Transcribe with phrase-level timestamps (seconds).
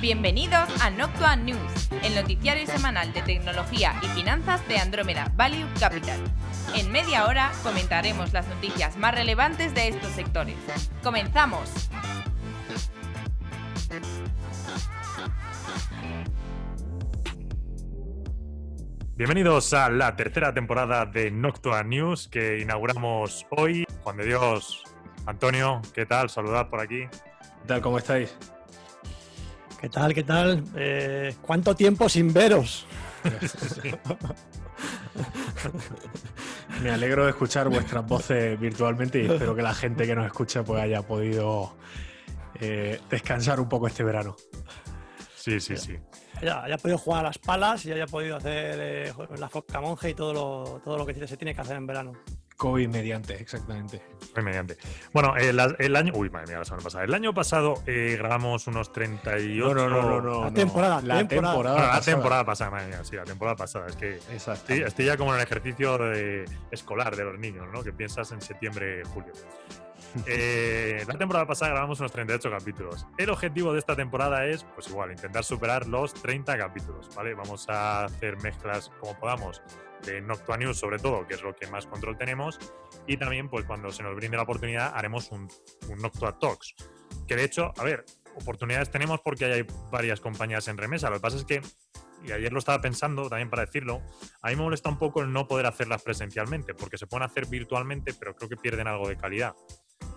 [0.00, 6.20] Bienvenidos a Noctua News, el noticiario semanal de tecnología y finanzas de Andrómeda Value Capital.
[6.74, 10.56] En media hora comentaremos las noticias más relevantes de estos sectores.
[11.02, 11.88] ¡Comenzamos!
[19.16, 23.86] Bienvenidos a la tercera temporada de Noctua News que inauguramos hoy.
[24.02, 24.84] Juan de Dios,
[25.24, 26.28] Antonio, ¿qué tal?
[26.28, 27.06] Saludad por aquí.
[27.08, 27.80] ¿Qué tal?
[27.80, 28.36] ¿Cómo estáis?
[29.80, 30.14] ¿Qué tal?
[30.14, 30.64] ¿Qué tal?
[30.74, 32.86] Eh, ¿Cuánto tiempo sin veros?
[36.82, 40.62] Me alegro de escuchar vuestras voces virtualmente y espero que la gente que nos escucha
[40.64, 41.76] pues haya podido
[42.60, 44.36] eh, descansar un poco este verano.
[45.36, 45.96] Sí, sí, sí.
[46.42, 50.10] Ya haya podido jugar a las palas y haya podido hacer eh, la foca monje
[50.10, 52.12] y todo lo, todo lo que se tiene que hacer en verano.
[52.56, 54.00] COVID mediante, exactamente.
[54.34, 54.76] COVID mediante.
[55.12, 56.12] Bueno, el, el, año.
[56.14, 57.04] Uy, madre mía, la semana pasada.
[57.04, 59.74] El año pasado eh, grabamos unos 38.
[59.74, 60.44] No, no, no, no.
[60.44, 61.54] La temporada, la temporada.
[61.54, 62.00] Bueno, la pasada.
[62.16, 63.86] temporada pasada, madre mía, sí, la temporada pasada.
[63.88, 64.52] Es que Exacto.
[64.72, 67.82] estoy, estoy ya como en el ejercicio de- escolar de los niños, ¿no?
[67.82, 69.32] Que piensas en septiembre, julio.
[70.26, 73.06] Eh, la temporada pasada grabamos unos 38 capítulos.
[73.18, 77.34] El objetivo de esta temporada es, pues igual, intentar superar los 30 capítulos, ¿vale?
[77.34, 79.60] Vamos a hacer mezclas como podamos
[80.04, 82.58] de Noctua News, sobre todo, que es lo que más control tenemos.
[83.06, 85.48] Y también, pues cuando se nos brinde la oportunidad, haremos un,
[85.88, 86.74] un Noctua Talks.
[87.26, 88.04] Que de hecho, a ver,
[88.36, 91.08] oportunidades tenemos porque hay varias compañías en remesa.
[91.10, 91.62] Lo que pasa es que,
[92.24, 94.02] y ayer lo estaba pensando también para decirlo,
[94.42, 97.46] a mí me molesta un poco el no poder hacerlas presencialmente, porque se pueden hacer
[97.46, 99.54] virtualmente, pero creo que pierden algo de calidad.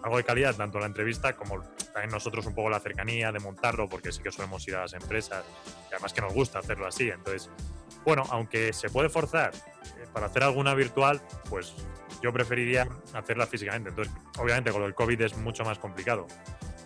[0.03, 1.61] Algo de calidad, tanto la entrevista como
[1.93, 4.93] también nosotros un poco la cercanía de montarlo, porque sí que solemos ir a las
[4.93, 5.43] empresas,
[5.89, 7.09] y además que nos gusta hacerlo así.
[7.09, 7.49] Entonces,
[8.05, 11.75] bueno, aunque se puede forzar eh, para hacer alguna virtual, pues
[12.21, 13.89] yo preferiría hacerla físicamente.
[13.89, 16.27] Entonces, obviamente con el COVID es mucho más complicado.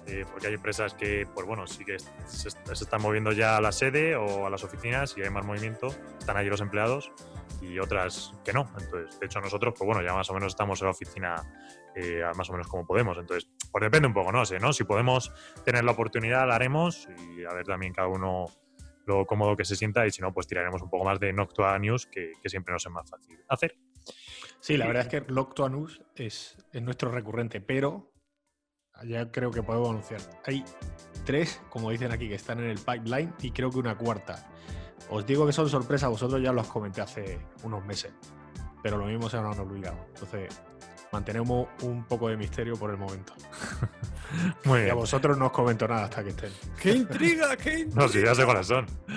[0.06, 3.62] eh, porque hay empresas que, pues bueno, sí que se, se están moviendo ya a
[3.62, 5.88] la sede o a las oficinas y hay más movimiento,
[6.20, 7.12] están allí los empleados
[7.62, 8.70] y otras que no.
[8.80, 11.36] Entonces, de hecho, nosotros, pues bueno, ya más o menos estamos en la oficina
[11.96, 13.18] eh, más o menos como podemos.
[13.18, 14.74] Entonces, pues depende un poco, no sé, ¿no?
[14.74, 15.32] Si podemos
[15.64, 18.48] tener la oportunidad, la haremos y a ver también cada uno
[19.06, 21.78] lo cómodo que se sienta y si no, pues tiraremos un poco más de Noctua
[21.80, 23.78] News, que, que siempre nos es más fácil hacer.
[24.60, 28.14] Sí, la verdad es que Loctua News es, es nuestro recurrente, pero
[29.06, 30.22] ya creo que podemos anunciar.
[30.46, 30.64] Hay
[31.26, 34.50] tres, como dicen aquí, que están en el pipeline y creo que una cuarta.
[35.10, 38.14] Os digo que son sorpresas, vosotros ya los comenté hace unos meses,
[38.82, 40.06] pero lo mismo se nos han olvidado.
[40.08, 40.62] Entonces,
[41.12, 43.34] mantenemos un poco de misterio por el momento.
[44.66, 46.52] Muy Y a vosotros no os comento nada hasta que estén.
[46.82, 47.56] ¡Qué intriga!
[47.58, 48.02] ¡Qué intriga!
[48.02, 48.86] No, sí, ya sé cuáles son.
[49.08, 49.16] No,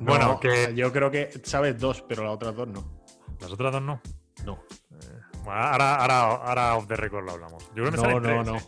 [0.00, 3.02] Bueno, que- yo creo que sabes dos, pero las otras dos no.
[3.40, 4.00] Las otras dos no.
[4.44, 4.62] No.
[5.44, 7.64] Bueno, ahora, ahora, ahora off the record lo hablamos.
[7.74, 8.56] Yo creo que me No, salen no, tres, no.
[8.56, 8.62] ¿eh?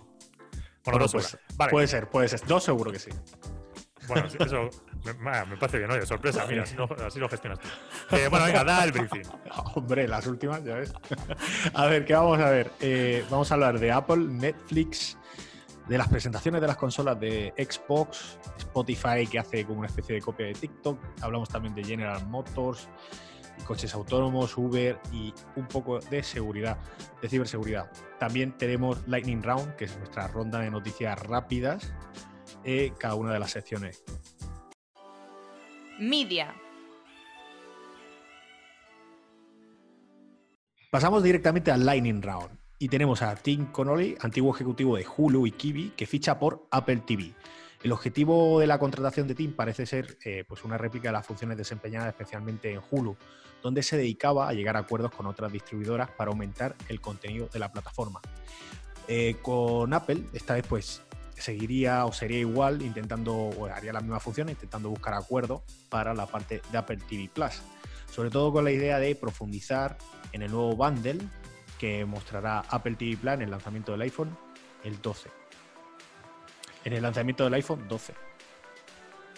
[0.85, 1.45] Bueno, pues, seguro.
[1.57, 1.71] Vale.
[1.71, 2.47] Puede ser, puede ser.
[2.47, 3.11] Dos seguro que sí.
[4.07, 4.69] Bueno, sí, eso
[5.19, 7.67] me, ah, me parece bien, oye, sorpresa, mira, así, no- así lo gestionas tú.
[8.15, 9.23] Eh, bueno, venga, da el briefing.
[9.75, 10.93] Hombre, las últimas, ya ves.
[11.75, 12.71] a ver, ¿qué vamos a ver?
[12.81, 15.19] Eh, vamos a hablar de Apple, Netflix,
[15.89, 20.21] de las presentaciones de las consolas de Xbox, Spotify, que hace como una especie de
[20.21, 20.99] copia de TikTok.
[21.21, 22.89] Hablamos también de General Motors,
[23.59, 26.79] y coches autónomos, Uber y un poco de seguridad,
[27.23, 27.91] de ciberseguridad.
[28.19, 31.93] También tenemos Lightning Round, que es nuestra ronda de noticias rápidas,
[32.65, 34.03] en cada una de las secciones.
[35.99, 36.55] Media.
[40.91, 45.53] Pasamos directamente al Lightning Round y tenemos a Tim Connolly, antiguo ejecutivo de Hulu y
[45.53, 47.33] Kiwi, que ficha por Apple TV.
[47.83, 51.27] El objetivo de la contratación de Tim parece ser eh, pues una réplica de las
[51.27, 53.17] funciones desempeñadas especialmente en Hulu,
[53.63, 57.59] donde se dedicaba a llegar a acuerdos con otras distribuidoras para aumentar el contenido de
[57.59, 58.21] la plataforma.
[59.09, 61.03] Eh, con Apple, esta vez pues
[61.35, 66.27] seguiría o sería igual, intentando, o haría la misma función, intentando buscar acuerdos para la
[66.27, 67.63] parte de Apple TV Plus.
[68.11, 69.97] Sobre todo con la idea de profundizar
[70.33, 71.19] en el nuevo bundle
[71.79, 74.37] que mostrará Apple TV Plus en el lanzamiento del iPhone
[74.85, 75.31] el 12.
[76.85, 78.15] En el lanzamiento del iPhone 12.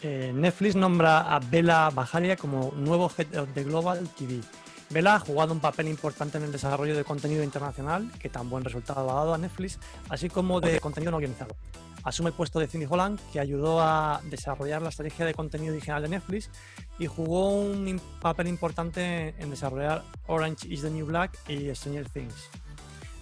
[0.02, 4.40] Eh, Netflix nombra a Bela Bajaria como nuevo Head of the Global TV.
[4.90, 8.64] Bela ha jugado un papel importante en el desarrollo de contenido internacional, que tan buen
[8.64, 11.56] resultado ha dado a Netflix, así como de contenido no organizado.
[12.04, 16.02] Asume el puesto de Cindy Holland, que ayudó a desarrollar la estrategia de contenido digital
[16.02, 16.50] de Netflix
[16.98, 22.50] y jugó un papel importante en desarrollar Orange is the New Black y Stranger Things.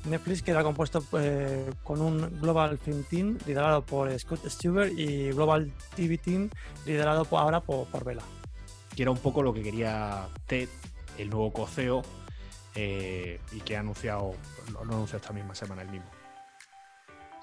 [0.07, 5.73] Netflix queda compuesto eh, con un Global Film Team liderado por Scott Stewart y Global
[5.97, 6.51] TV Team
[6.85, 8.05] liderado ahora por, por.
[8.95, 10.69] Que era un poco lo que quería Ted,
[11.19, 12.03] el nuevo coceo,
[12.75, 14.35] eh, y que ha anunciado,
[14.73, 16.16] lo, lo anunció esta misma semana el mismo.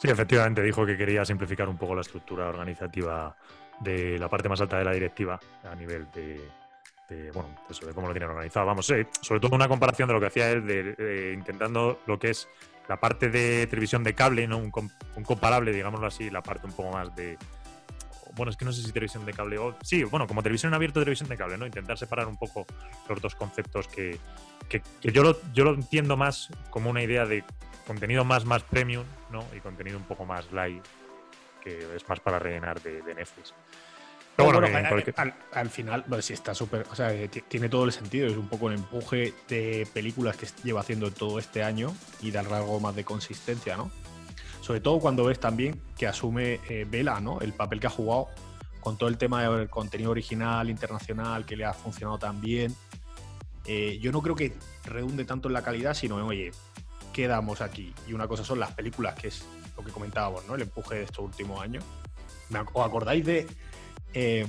[0.04, 3.34] Sí, efectivamente, dijo que quería simplificar un poco la estructura organizativa
[3.80, 6.42] de la parte más alta de la directiva a nivel de,
[7.08, 8.66] de, bueno, eso, de cómo lo tienen organizado.
[8.66, 12.20] Vamos, eh, sobre todo una comparación de lo que hacía él, de, de intentando lo
[12.20, 12.50] que es
[12.90, 14.58] la parte de televisión de cable, ¿no?
[14.58, 14.74] Un,
[15.16, 17.38] un comparable, digámoslo así, la parte un poco más de.
[18.36, 19.76] Bueno, es que no sé si televisión de cable o.
[19.84, 21.66] Sí, bueno, como televisión en abierto, televisión de cable, ¿no?
[21.66, 22.66] Intentar separar un poco
[23.08, 24.18] los dos conceptos que,
[24.68, 27.44] que, que yo, lo, yo lo entiendo más como una idea de
[27.86, 29.46] contenido más, más premium, ¿no?
[29.56, 30.84] Y contenido un poco más light,
[31.62, 33.54] que es más para rellenar de, de Netflix.
[34.36, 36.88] Pero bueno, al, cualquier- al- al final, bueno, sí está súper.
[36.90, 38.26] O sea, eh, ti- tiene todo el sentido.
[38.28, 42.56] Es un poco el empuje de películas que lleva haciendo todo este año y darle
[42.56, 43.92] algo más de consistencia, ¿no?
[44.64, 47.42] Sobre todo cuando ves también que asume eh, Vela, ¿no?
[47.42, 48.30] El papel que ha jugado
[48.80, 52.74] con todo el tema del contenido original, internacional, que le ha funcionado tan bien.
[53.66, 54.54] Eh, yo no creo que
[54.86, 56.52] redunde tanto en la calidad, sino en, oye,
[57.12, 57.94] ¿qué damos aquí?
[58.08, 59.44] Y una cosa son las películas, que es
[59.76, 60.56] lo que comentábamos, ¿no?
[60.56, 61.84] El empuje de estos últimos años.
[62.50, 63.46] ¿Me ac- ¿Os acordáis de
[64.14, 64.48] eh,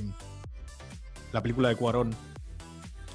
[1.33, 2.15] la película de Cuarón?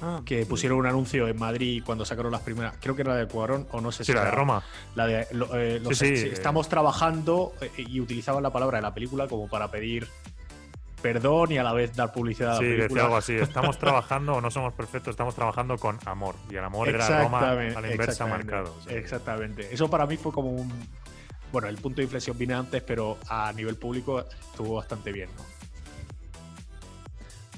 [0.02, 2.74] Ah, Que pusieron un anuncio en Madrid cuando sacaron las primeras.
[2.80, 4.62] Creo que era la de Cuarón o no sé Sí, si la de Roma.
[4.94, 6.32] La de lo- eh, los- Sí, sí, sí, eh.
[6.32, 10.08] estamos trabajando eh, y utilizaban la palabra de la película como para pedir
[11.02, 13.04] perdón y a la vez dar publicidad a Sí, la decía película.
[13.04, 13.34] algo así.
[13.36, 16.34] Estamos trabajando, o no somos perfectos, estamos trabajando con amor.
[16.50, 18.74] Y el amor era Roma a la inversa exactamente, marcado.
[18.88, 19.68] Exactamente.
[19.74, 20.70] Eso para mí fue como un.
[21.52, 25.42] Bueno, el punto de inflexión vine antes, pero a nivel público estuvo bastante bien, ¿no?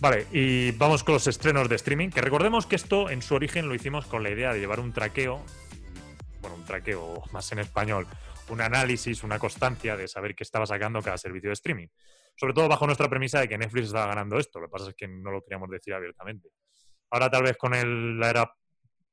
[0.02, 2.10] Vale, y vamos con los estrenos de streaming.
[2.10, 4.92] Que recordemos que esto en su origen lo hicimos con la idea de llevar un
[4.92, 5.40] traqueo,
[6.40, 8.08] bueno, un traqueo más en español,
[8.48, 11.86] un análisis, una constancia de saber qué estaba sacando cada servicio de streaming.
[12.34, 14.58] Sobre todo bajo nuestra premisa de que Netflix estaba ganando esto.
[14.58, 16.48] Lo que pasa es que no lo queríamos decir abiertamente.
[17.08, 18.52] Ahora, tal vez con la era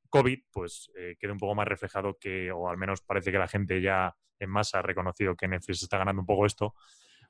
[0.10, 3.48] COVID, pues eh, quede un poco más reflejado que, o al menos parece que la
[3.48, 6.74] gente ya en masa ha reconocido que Netflix está ganando un poco esto.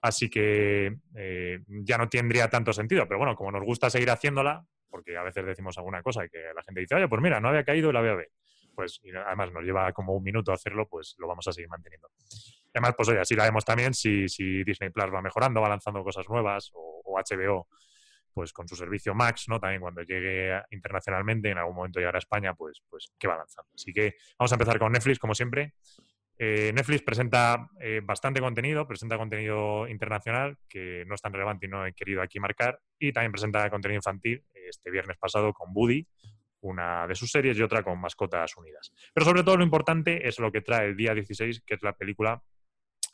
[0.01, 3.07] Así que eh, ya no tendría tanto sentido.
[3.07, 6.63] Pero bueno, como nos gusta seguir haciéndola, porque a veces decimos alguna cosa que la
[6.63, 8.31] gente dice, oye, pues mira, no había caído y la voy a ver.
[8.75, 12.09] Pues y además nos lleva como un minuto hacerlo, pues lo vamos a seguir manteniendo.
[12.73, 16.03] Además, pues oye, así la vemos también si, si Disney Plus va mejorando, va lanzando
[16.03, 17.67] cosas nuevas, o, HBO,
[18.33, 19.59] pues con su servicio Max, ¿no?
[19.59, 23.69] También cuando llegue internacionalmente, en algún momento llegará a España, pues, pues que va lanzando.
[23.73, 25.73] Así que vamos a empezar con Netflix, como siempre.
[26.41, 31.69] Eh, Netflix presenta eh, bastante contenido, presenta contenido internacional que no es tan relevante y
[31.69, 36.07] no he querido aquí marcar, y también presenta contenido infantil este viernes pasado con Woody,
[36.61, 38.93] una de sus series y otra con Mascotas Unidas.
[39.13, 41.91] Pero sobre todo lo importante es lo que trae el día 16, que es la
[41.91, 42.41] película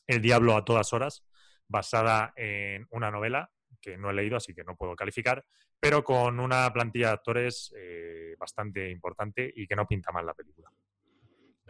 [0.06, 1.26] El Diablo a todas horas,
[1.68, 3.50] basada en una novela
[3.82, 5.44] que no he leído, así que no puedo calificar,
[5.80, 10.36] pero con una plantilla de actores eh, bastante importante y que no pinta mal la
[10.36, 10.72] película.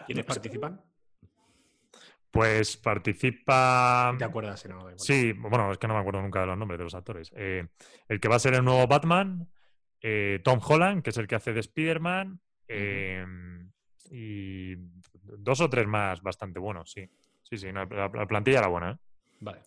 [0.05, 0.81] ¿Quiénes participan?
[2.35, 4.13] Pues participa.
[4.17, 4.59] ¿Te acuerdas?
[4.59, 4.85] Si no.
[4.97, 7.31] Sí, bueno, es que no me acuerdo nunca de los nombres de los actores.
[7.33, 7.65] Eh,
[8.09, 9.49] el que va a ser el nuevo Batman,
[10.01, 13.25] eh, Tom Holland, que es el que hace de Spider-Man, eh,
[14.11, 14.75] y
[15.37, 17.09] dos o tres más bastante buenos, sí.
[17.41, 18.97] Sí, sí, no, la, la plantilla era buena, ¿eh?
[19.39, 19.61] Vale.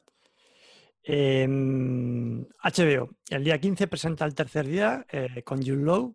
[1.05, 6.15] Em, HBO, el día 15 presenta el tercer día eh, con Jude Law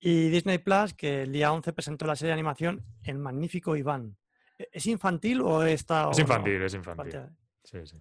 [0.00, 4.16] y Disney Plus, que el día 11 presentó la serie de animación El Magnífico Iván.
[4.58, 6.08] ¿E- ¿Es infantil o está.?
[6.10, 6.22] Es no?
[6.22, 7.06] infantil, es infantil.
[7.06, 7.36] Infantil.
[7.62, 7.96] Sí, sí.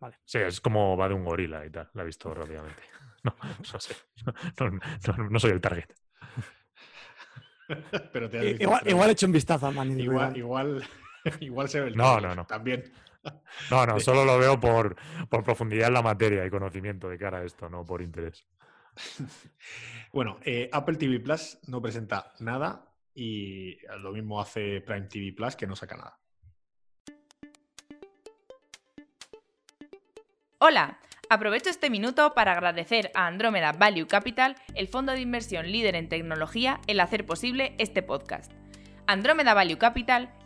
[0.00, 0.16] Vale.
[0.24, 1.88] Sí, es como va de un gorila y tal.
[1.94, 2.82] La he visto rápidamente.
[3.24, 3.96] No, no sé.
[4.60, 4.68] No,
[5.16, 5.86] no- no soy el target.
[8.12, 10.84] Pero te visto Igual, igual he hecho un vistazo al Magnífico igual, igual,
[11.40, 12.44] igual se ve el No, no, no.
[12.44, 12.92] También.
[13.70, 14.96] No, no, solo lo veo por,
[15.30, 18.46] por profundidad en la materia y conocimiento de cara a esto, no por interés.
[20.12, 25.56] Bueno, eh, Apple TV Plus no presenta nada y lo mismo hace Prime TV Plus
[25.56, 26.18] que no saca nada.
[30.58, 35.94] Hola, aprovecho este minuto para agradecer a Andrómeda Value Capital, el fondo de inversión líder
[35.94, 38.50] en tecnología, el hacer posible este podcast.
[39.06, 40.32] Andrómeda Value Capital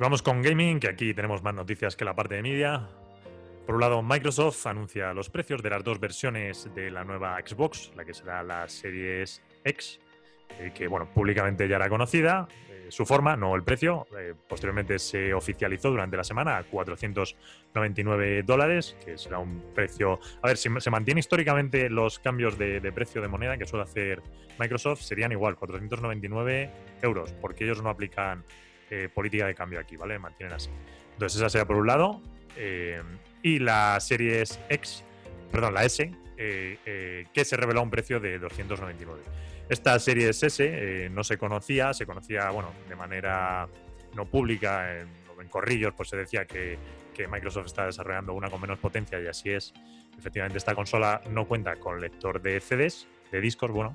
[0.00, 2.88] Vamos con gaming, que aquí tenemos más noticias que la parte de media.
[3.66, 7.92] Por un lado, Microsoft anuncia los precios de las dos versiones de la nueva Xbox,
[7.94, 10.00] la que será la Series X,
[10.58, 12.48] eh, que bueno, públicamente ya era conocida.
[12.70, 14.06] Eh, su forma, no el precio.
[14.18, 20.18] Eh, posteriormente se oficializó durante la semana a 499 dólares, que será un precio.
[20.40, 24.22] A ver, si se mantiene históricamente los cambios de, precio de moneda que suele hacer
[24.58, 26.70] Microsoft, serían igual, 499
[27.02, 28.44] euros, porque ellos no aplican
[28.90, 30.18] eh, política de cambio aquí, ¿vale?
[30.18, 30.70] Mantienen así.
[31.12, 32.20] Entonces, esa sería por un lado.
[32.56, 33.00] Eh,
[33.42, 35.04] y la Series X,
[35.50, 39.20] perdón, la S, que se reveló a un precio de 299.
[39.70, 43.68] Esta serie S eh, no se conocía, se conocía bueno, de manera
[44.16, 45.06] no pública, en,
[45.40, 46.76] en corrillos, pues se decía que,
[47.30, 49.74] Microsoft está desarrollando una con menos potencia y así es.
[50.18, 53.94] Efectivamente, esta consola no cuenta con lector de CDs, de discos, bueno,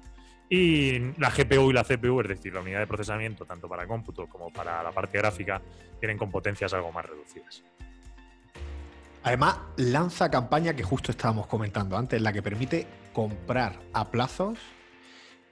[0.50, 4.28] y la GPU y la CPU, es decir, la unidad de procesamiento, tanto para cómputo
[4.28, 5.62] como para la parte gráfica,
[6.00, 7.64] tienen con potencias algo más reducidas.
[9.24, 14.60] Además, lanza campaña que justo estábamos comentando antes, la que permite comprar a plazos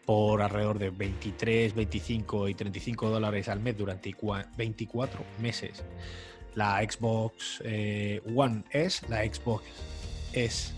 [0.06, 4.14] por alrededor de 23, 25 y 35 dólares al mes durante
[4.58, 5.84] 24 meses.
[6.54, 9.64] La Xbox eh, One S, la Xbox
[10.34, 10.74] S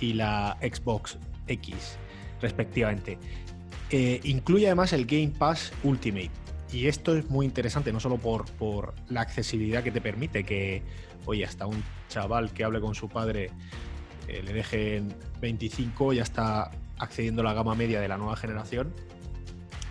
[0.00, 1.96] y la Xbox X,
[2.40, 3.18] respectivamente.
[3.92, 6.30] Eh, incluye además el Game Pass Ultimate.
[6.72, 10.82] Y esto es muy interesante, no solo por, por la accesibilidad que te permite que,
[11.26, 13.50] oye, hasta un chaval que hable con su padre
[14.28, 18.94] eh, le dejen 25, ya está accediendo a la gama media de la nueva generación,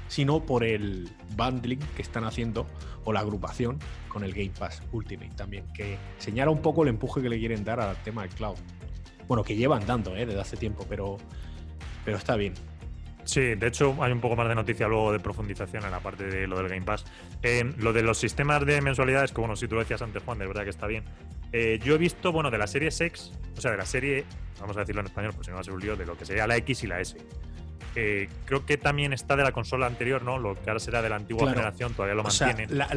[0.08, 2.66] sino por el bundling que están haciendo
[3.06, 3.78] o la agrupación
[4.08, 7.64] con el Game Pass Ultimate también, que señala un poco el empuje que le quieren
[7.64, 8.58] dar al tema del cloud.
[9.28, 10.26] Bueno, que llevan dando ¿eh?
[10.26, 11.18] desde hace tiempo, pero,
[12.04, 12.56] pero está bien.
[13.24, 16.26] Sí, de hecho hay un poco más de noticia luego de profundización en la parte
[16.26, 17.06] de lo del Game Pass.
[17.44, 20.40] Eh, lo de los sistemas de mensualidades, que bueno, si tú lo decías antes, Juan,
[20.40, 21.04] de verdad que está bien.
[21.54, 24.26] Eh, yo he visto, bueno, de la serie X, o sea, de la serie,
[24.60, 26.18] vamos a decirlo en español, pues si no va a ser un lío, de lo
[26.18, 27.18] que sería la X y la S.
[27.96, 30.38] Eh, creo que también está de la consola anterior, ¿no?
[30.38, 32.78] Lo que ahora será de la antigua generación, todavía lo mantienen.
[32.78, 32.88] la,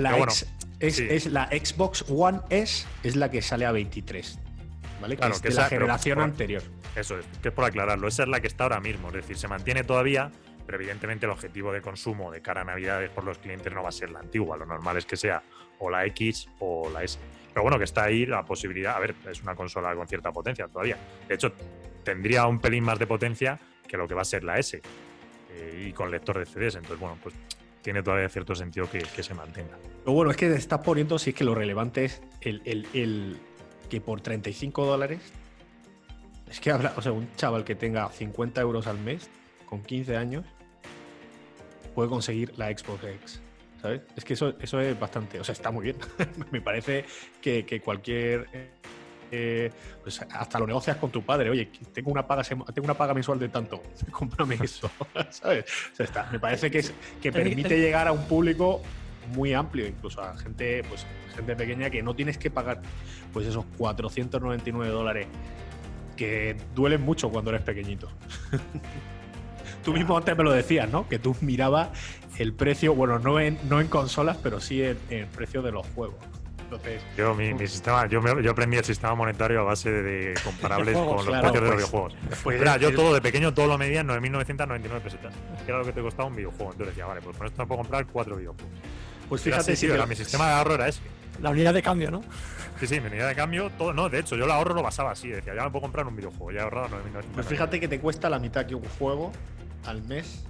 [0.78, 4.38] es, la Xbox One S es la que sale a 23.
[5.00, 5.16] ¿Vale?
[5.16, 6.62] Que es de la generación anterior.
[6.96, 8.08] Eso es, que es por aclararlo.
[8.08, 9.08] Esa es la que está ahora mismo.
[9.08, 10.30] Es decir, se mantiene todavía,
[10.66, 13.88] pero evidentemente el objetivo de consumo de cara a Navidades por los clientes no va
[13.88, 14.56] a ser la antigua.
[14.56, 15.42] Lo normal es que sea
[15.78, 17.18] o la X o la S.
[17.52, 18.96] Pero bueno, que está ahí la posibilidad.
[18.96, 20.96] A ver, es una consola con cierta potencia todavía.
[21.28, 21.52] De hecho,
[22.02, 24.80] tendría un pelín más de potencia que lo que va a ser la S.
[25.54, 26.76] Eh, y con lector de CDs.
[26.76, 27.34] Entonces, bueno, pues
[27.82, 29.76] tiene todavía cierto sentido que, se mantenga.
[30.06, 33.38] Lo bueno es que te estás poniendo, si es que lo relevante es el, el,
[33.88, 35.20] que por 35 dólares.
[36.50, 39.28] Es que habla, o sea, un chaval que tenga 50 euros al mes,
[39.66, 40.44] con 15 años,
[41.94, 43.40] puede conseguir la Xbox X.
[44.16, 45.96] Es que eso, eso es bastante, o sea, está muy bien.
[46.50, 47.04] Me parece
[47.40, 48.72] que, cualquier...
[49.30, 49.70] Eh,
[50.02, 51.50] pues hasta lo negocias con tu padre.
[51.50, 54.88] Oye, tengo una paga, tengo una paga mensual de tanto, cómprame eso,
[55.30, 55.64] ¿sabes?
[56.30, 58.80] me parece que, es, que permite llegar a un público
[59.28, 62.80] muy amplio, incluso a gente, pues, gente pequeña que no tienes que pagar
[63.32, 65.26] pues esos 499 dólares
[66.16, 68.08] que duelen mucho cuando eres pequeñito.
[69.84, 71.08] tú mismo antes me lo decías, ¿no?
[71.08, 71.90] Que tú mirabas
[72.38, 75.86] el precio, bueno, no en, no en consolas, pero sí en, el precio de los
[75.94, 76.16] juegos.
[76.64, 81.24] Entonces, yo, mi, sistema, yo, yo, aprendí el sistema monetario a base de, comparables con
[81.24, 82.14] los precios de los pues, videojuegos.
[82.42, 85.92] Pues, yo todo de pequeño, todo lo medía en 9.999 pesetas, que era lo que
[85.92, 86.72] te costaba un videojuego.
[86.72, 88.72] Entonces decía, vale, pues con esto me puedo comprar cuatro videojuegos.
[89.28, 91.00] Pues fíjate, sí, mi sistema de ahorro era ese.
[91.42, 92.22] La unidad de cambio, ¿no?
[92.78, 95.12] Sí, sí, mi unidad de cambio, todo, no, de hecho, yo el ahorro lo basaba
[95.12, 97.22] así, decía, ya me puedo comprar un videojuego, ya he ahorrado 9.999.
[97.34, 99.32] Pues fíjate que te cuesta la mitad que un juego
[99.84, 100.44] al mes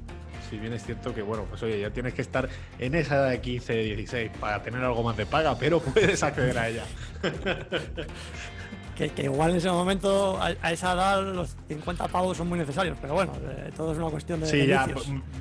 [0.49, 3.31] si bien es cierto que, bueno, pues oye, ya tienes que estar en esa edad
[3.31, 6.85] de 15, 16 para tener algo más de paga, pero puedes acceder a ella.
[8.95, 13.15] que, igual en ese momento, a, esa edad, los 50 pavos son muy necesarios, pero
[13.15, 14.47] bueno, eh, todo es una cuestión de.
[14.47, 14.87] Sí, ya,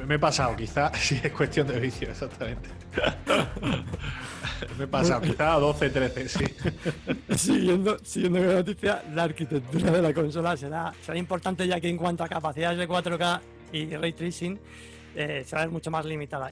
[0.07, 2.69] me he pasado, quizá, sí, es cuestión de vicio, exactamente.
[4.77, 6.45] me he pasado, quizá a 12, 13, sí.
[7.35, 11.89] siguiendo, siguiendo con la noticia, la arquitectura de la consola será, será importante ya que
[11.89, 13.39] en cuanto a capacidades de 4K
[13.73, 14.59] y ray tracing,
[15.15, 16.51] eh, se va a ver mucho más limitada.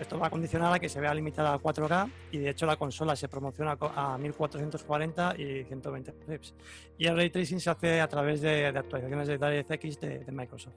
[0.00, 2.76] Esto va a condicionar a que se vea limitada a 4K y de hecho la
[2.76, 6.54] consola se promociona a 1440 y 120 Hz.
[6.98, 10.74] Y el ray tracing se hace a través de, actualizaciones de DirectX de, de Microsoft.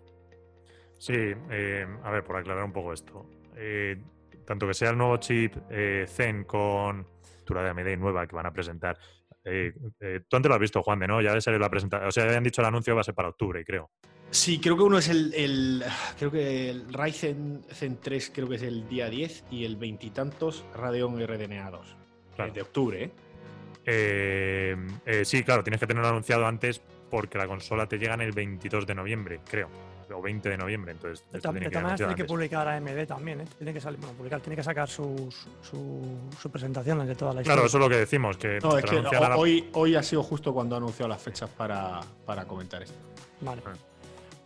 [0.99, 3.25] Sí, eh, a ver, por aclarar un poco esto.
[3.55, 3.99] Eh,
[4.45, 5.55] tanto que sea el nuevo chip
[6.07, 7.05] Zen con
[7.39, 8.97] altura de AMD nueva que van a presentar.
[9.43, 12.07] tú antes lo has visto, Juan, de no, ya de ser la presentación.
[12.07, 13.89] O sea, habían dicho el anuncio va a ser para octubre, creo.
[14.29, 15.83] Sí, creo que uno es el,
[16.17, 20.65] creo que el Ryzen Zen 3 creo que es el día 10 y el veintitantos
[20.75, 21.95] Radeon RDNA 2
[22.53, 23.03] de octubre.
[23.05, 23.11] ¿eh?
[23.85, 28.21] Eh, eh, sí, claro, tienes que tenerlo anunciado antes porque la consola te llega en
[28.21, 29.69] el 22 de noviembre, creo.
[30.13, 30.91] o 20 de noviembre.
[30.91, 33.45] Entonces, De tiene de que todas maneras tiene que publicar AMD también, ¿eh?
[33.57, 37.43] Tiene que salir, bueno, publicar, tiene que sacar sus, su, su presentaciones de toda la
[37.43, 37.67] Claro, historia.
[37.67, 40.79] eso es lo que decimos, que, No, es que hoy, ha sido justo cuando ha
[40.79, 42.95] anunciado las fechas para, para comentar esto.
[43.41, 43.61] Vale.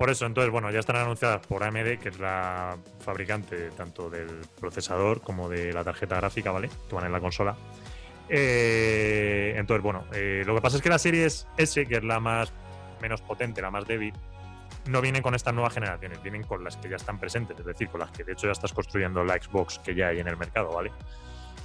[0.02, 4.30] Por eso, entonces, bueno, ya están anunciadas por AMD, que es la fabricante tanto del
[4.60, 6.72] procesador como de la tarjeta gráfica, ¿vale?
[6.90, 7.56] Que van en la consola.
[8.28, 12.20] Eh, entonces, bueno, eh, lo que pasa es que la serie S, que es la
[12.20, 12.52] más
[13.00, 14.12] menos potente, la más débil,
[14.88, 17.88] no vienen con estas nuevas generaciones, vienen con las que ya están presentes, es decir,
[17.88, 20.36] con las que de hecho ya estás construyendo la Xbox que ya hay en el
[20.36, 20.92] mercado, ¿vale?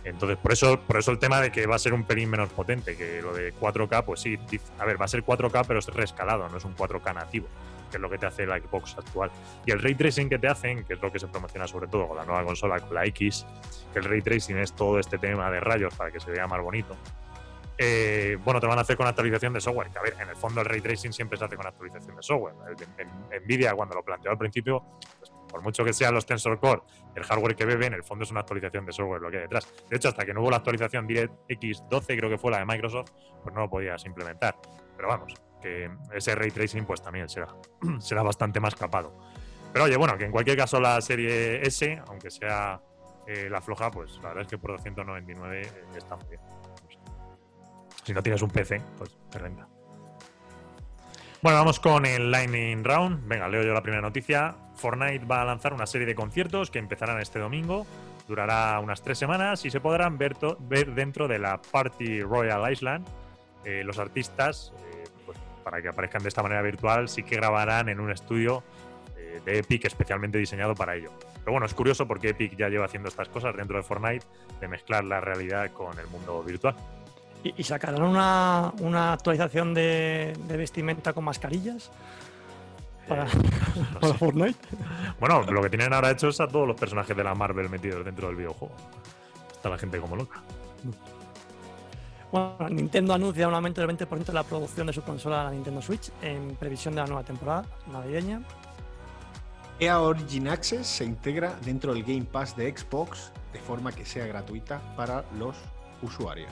[0.04, 2.50] Entonces, por eso, por eso el tema de que va a ser un pelín menos
[2.50, 4.38] potente, que lo de 4K, pues sí,
[4.78, 7.48] a ver, va a ser 4K, pero es reescalado, no es un 4K nativo,
[7.90, 9.30] que es lo que te hace la Xbox actual.
[9.64, 12.08] Y el ray tracing que te hacen, que es lo que se promociona sobre todo
[12.08, 13.46] con la nueva consola, con la X,
[13.92, 16.60] que el ray tracing es todo este tema de rayos para que se vea más
[16.60, 16.96] bonito.
[17.78, 19.90] eh, bueno, te van a hacer con actualización de software.
[19.90, 22.22] Que a ver, en el fondo el ray tracing siempre se hace con actualización de
[22.22, 22.54] software.
[22.98, 24.82] En, en- Nvidia, cuando lo planteó al principio,
[25.18, 26.80] pues, por mucho que sean los Tensor Core,
[27.14, 29.42] el hardware que bebe, en el fondo es una actualización de software lo que hay
[29.42, 29.68] detrás.
[29.90, 32.64] De hecho, hasta que no hubo la actualización DirectX 12, creo que fue la de
[32.66, 33.10] Microsoft,
[33.42, 34.56] pues no lo podías implementar.
[34.96, 35.34] Pero vamos,
[36.12, 37.48] ese ray tracing pues también será,
[38.00, 39.16] será bastante más capado.
[39.72, 42.80] Pero oye, bueno, que en cualquier caso la serie S, aunque sea
[43.26, 46.40] eh, la floja, pues la verdad es que por 299 eh, está muy bien.
[48.04, 49.66] Si no tienes un PC, pues te renta.
[51.42, 53.26] Bueno, vamos con el Lightning Round.
[53.28, 54.54] Venga, leo yo la primera noticia.
[54.76, 57.86] Fortnite va a lanzar una serie de conciertos que empezarán este domingo.
[58.28, 63.06] Durará unas tres semanas y se podrán ver, ver dentro de la Party Royal Island.
[63.64, 64.72] Eh, los artistas,
[65.66, 68.62] para que aparezcan de esta manera virtual, sí que grabarán en un estudio
[69.16, 71.10] eh, de Epic especialmente diseñado para ello.
[71.40, 74.24] Pero bueno, es curioso porque Epic ya lleva haciendo estas cosas dentro de Fortnite,
[74.60, 76.76] de mezclar la realidad con el mundo virtual.
[77.42, 81.90] ¿Y, y sacarán una, una actualización de, de vestimenta con mascarillas
[83.08, 83.28] para, Eh,
[83.94, 84.14] no para.
[84.14, 84.68] Fortnite?
[85.18, 88.04] Bueno, lo que tienen ahora hecho es a todos los personajes de la Marvel metidos
[88.04, 88.72] dentro del videojuego.
[89.50, 90.40] Está la gente como loca.
[92.36, 95.80] Bueno, Nintendo anuncia un aumento del 20% de la producción de su consola la Nintendo
[95.80, 98.42] Switch en previsión de la nueva temporada navideña.
[99.80, 104.26] EA Origin Access se integra dentro del Game Pass de Xbox de forma que sea
[104.26, 105.56] gratuita para los
[106.02, 106.50] usuarios.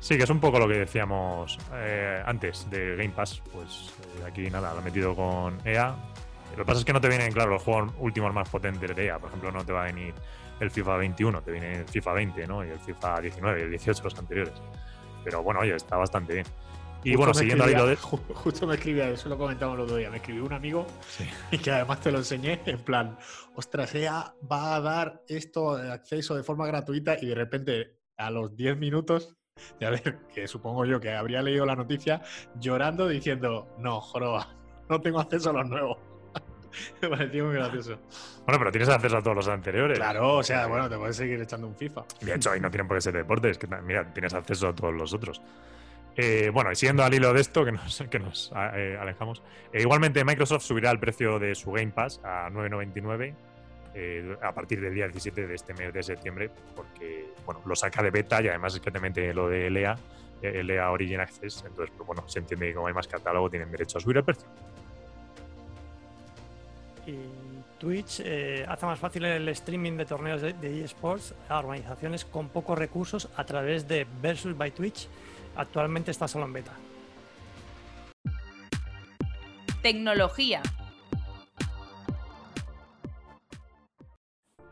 [0.00, 3.42] Sí, que es un poco lo que decíamos eh, antes de Game Pass.
[3.52, 5.94] Pues eh, aquí nada, lo he metido con EA.
[6.52, 9.06] Lo que pasa es que no te vienen, claro, los juegos últimos más potentes de
[9.06, 9.18] EA.
[9.18, 10.14] Por ejemplo, no te va a venir
[10.62, 12.64] el FIFA 21, te viene el FIFA 20, ¿no?
[12.64, 14.54] Y el FIFA 19 y el 18, los anteriores.
[15.24, 16.46] Pero bueno, oye, está bastante bien.
[17.04, 17.98] Y Justo bueno, siguiendo al escribía- hilo de.
[17.98, 21.28] ju- Justo me escribía, eso lo comentamos el otro día, me escribió un amigo Sí.
[21.50, 23.18] y que además te lo enseñé en plan,
[23.56, 28.30] ostras, EA va a dar esto de acceso de forma gratuita y de repente a
[28.30, 29.36] los 10 minutos,
[29.80, 32.22] de a ver, que supongo yo que habría leído la noticia,
[32.60, 34.54] llorando diciendo, no, joroba,
[34.88, 35.98] no tengo acceso a los nuevos.
[37.02, 37.98] me pareció muy gracioso.
[38.46, 39.98] Bueno, pero tienes acceso a todos los anteriores.
[39.98, 42.02] Claro, o sea, bueno, te puedes seguir echando un FIFA.
[42.20, 44.94] De hecho, ahí no tienen por qué ser deportes, que mira, tienes acceso a todos
[44.94, 45.40] los otros.
[46.16, 49.42] Eh, bueno, y siguiendo al hilo de esto, que nos, que nos a- eh, alejamos,
[49.72, 53.34] eh, igualmente Microsoft subirá el precio de su Game Pass a 9,99
[53.94, 58.02] eh, a partir del día 17 de este mes de septiembre, porque bueno, lo saca
[58.02, 59.96] de beta y además es que te mete lo de LEA,
[60.42, 63.98] LEA Origin Access, entonces pues, bueno, se entiende que como hay más catálogo tienen derecho
[63.98, 64.48] a subir el precio.
[67.06, 67.16] Y
[67.78, 72.48] Twitch eh, hace más fácil el streaming de torneos de, de eSports a organizaciones con
[72.48, 75.08] pocos recursos a través de Versus by Twitch.
[75.56, 76.72] Actualmente está solo en beta.
[79.82, 80.62] Tecnología.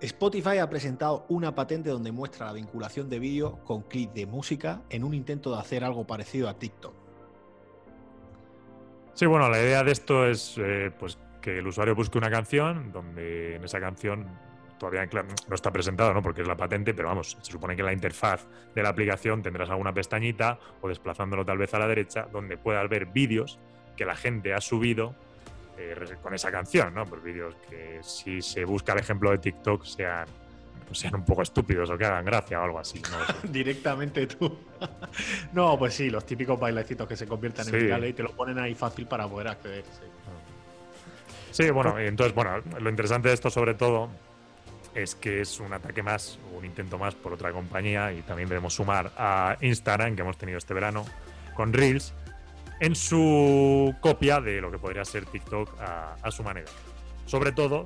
[0.00, 4.80] Spotify ha presentado una patente donde muestra la vinculación de vídeo con clip de música
[4.88, 6.94] en un intento de hacer algo parecido a TikTok.
[9.12, 12.92] Sí, bueno, la idea de esto es eh, pues que el usuario busque una canción
[12.92, 14.26] donde en esa canción
[14.78, 15.06] todavía
[15.48, 16.22] no está presentado, ¿no?
[16.22, 19.42] Porque es la patente, pero vamos, se supone que en la interfaz de la aplicación
[19.42, 23.58] tendrás alguna pestañita o desplazándolo tal vez a la derecha donde puedas ver vídeos
[23.96, 25.14] que la gente ha subido
[25.76, 27.04] eh, con esa canción, ¿no?
[27.04, 30.26] Pues vídeos que si se busca el ejemplo de TikTok sean
[30.86, 33.00] pues sean un poco estúpidos o que hagan gracia o algo así.
[33.00, 33.48] no.
[33.52, 34.58] Directamente tú.
[35.52, 37.76] no, pues sí, los típicos bailecitos que se convierten Sí.
[37.76, 39.84] en virales y te lo ponen ahí fácil para poder acceder.
[39.84, 40.06] sí.
[41.50, 44.10] Sí, bueno, entonces, bueno, lo interesante de esto sobre todo
[44.94, 48.74] es que es un ataque más, un intento más por otra compañía y también debemos
[48.74, 51.04] sumar a Instagram que hemos tenido este verano
[51.54, 52.14] con Reels
[52.80, 56.70] en su copia de lo que podría ser TikTok a, su manera.
[57.26, 57.84] Sobre todo,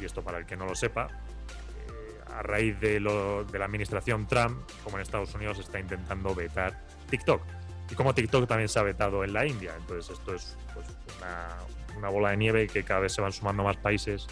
[0.00, 4.26] y esto para el que no lo sepa, eh, a raíz de, de la administración
[4.26, 7.42] Trump, como en Estados Unidos está intentando vetar TikTok.
[7.90, 9.74] Y como TikTok también se ha vetado en la India.
[9.78, 10.86] Entonces esto es pues,
[11.18, 11.48] una,
[11.96, 14.26] una bola de nieve que cada vez se van sumando más países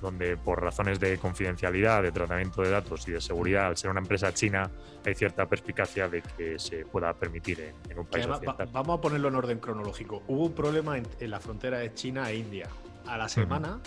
[0.00, 4.00] donde por razones de confidencialidad, de tratamiento de datos y de seguridad, al ser una
[4.00, 4.70] empresa china,
[5.04, 8.26] hay cierta perspicacia de que se pueda permitir en, un país
[8.72, 10.22] vamos a ponerlo en orden cronológico.
[10.28, 12.68] Hubo un problema en, la frontera de China e India.
[13.06, 13.80] A la semana,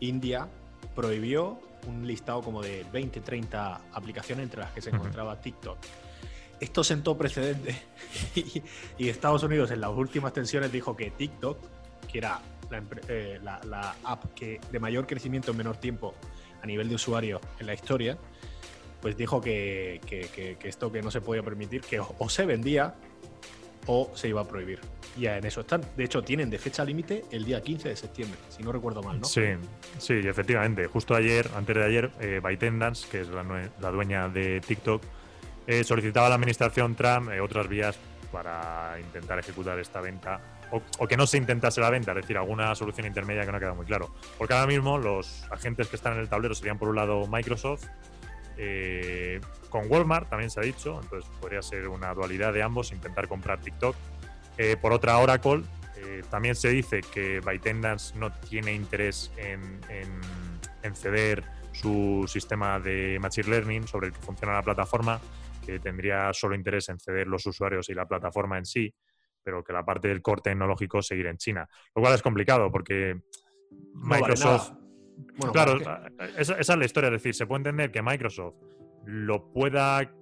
[0.00, 0.48] India
[0.94, 5.78] prohibió un listado como de 20, 30 aplicaciones entre las que se encontraba TikTok.
[6.58, 7.76] Esto sentó precedente
[8.98, 11.58] y Estados Unidos en las últimas tensiones dijo que TikTok,
[12.16, 12.40] que era
[13.08, 16.14] eh, la, app que de mayor crecimiento en menor tiempo
[16.62, 18.16] a nivel de usuario en la historia,
[19.02, 20.00] pues dijo que,
[20.64, 22.94] esto que no se podía permitir, que o, se vendía
[23.86, 24.80] o se iba a prohibir.
[25.18, 25.82] Y en eso están.
[25.96, 29.20] De hecho, tienen de fecha límite el día 15 de septiembre, si no recuerdo mal,
[29.20, 29.26] ¿no?
[29.26, 29.42] Sí,
[29.98, 30.86] sí, efectivamente.
[30.86, 35.02] Justo ayer, antes de ayer, eh, ByteDance, que es la, dueña de TikTok,
[35.66, 37.98] eh, solicitaba a la administración Trump eh, otras vías
[38.32, 42.74] para intentar ejecutar esta venta o, que no se intentase la venta, es decir, alguna
[42.74, 44.14] solución intermedia que no ha quedado muy claro.
[44.38, 47.84] Porque ahora mismo los agentes que están en el tablero serían por un lado Microsoft,
[48.58, 53.28] eh, con Walmart también se ha dicho, entonces podría ser una dualidad de ambos, intentar
[53.28, 53.94] comprar TikTok.
[54.58, 55.62] Eh, por otra, Oracle,
[55.96, 59.80] eh, también se dice que ByteDance no tiene interés en,
[60.82, 65.20] en ceder su sistema de Machine Learning sobre el que funciona la plataforma,
[65.64, 68.94] que tendría solo interés en ceder los usuarios y la plataforma en sí
[69.46, 71.68] pero que la parte del core tecnológico seguir en China.
[71.94, 73.20] Lo cual es complicado porque
[73.94, 74.72] Microsoft...
[75.52, 75.78] claro,
[76.36, 77.06] esa, es la historia.
[77.10, 78.56] Es decir, se puede entender que Microsoft
[79.04, 80.12] lo pueda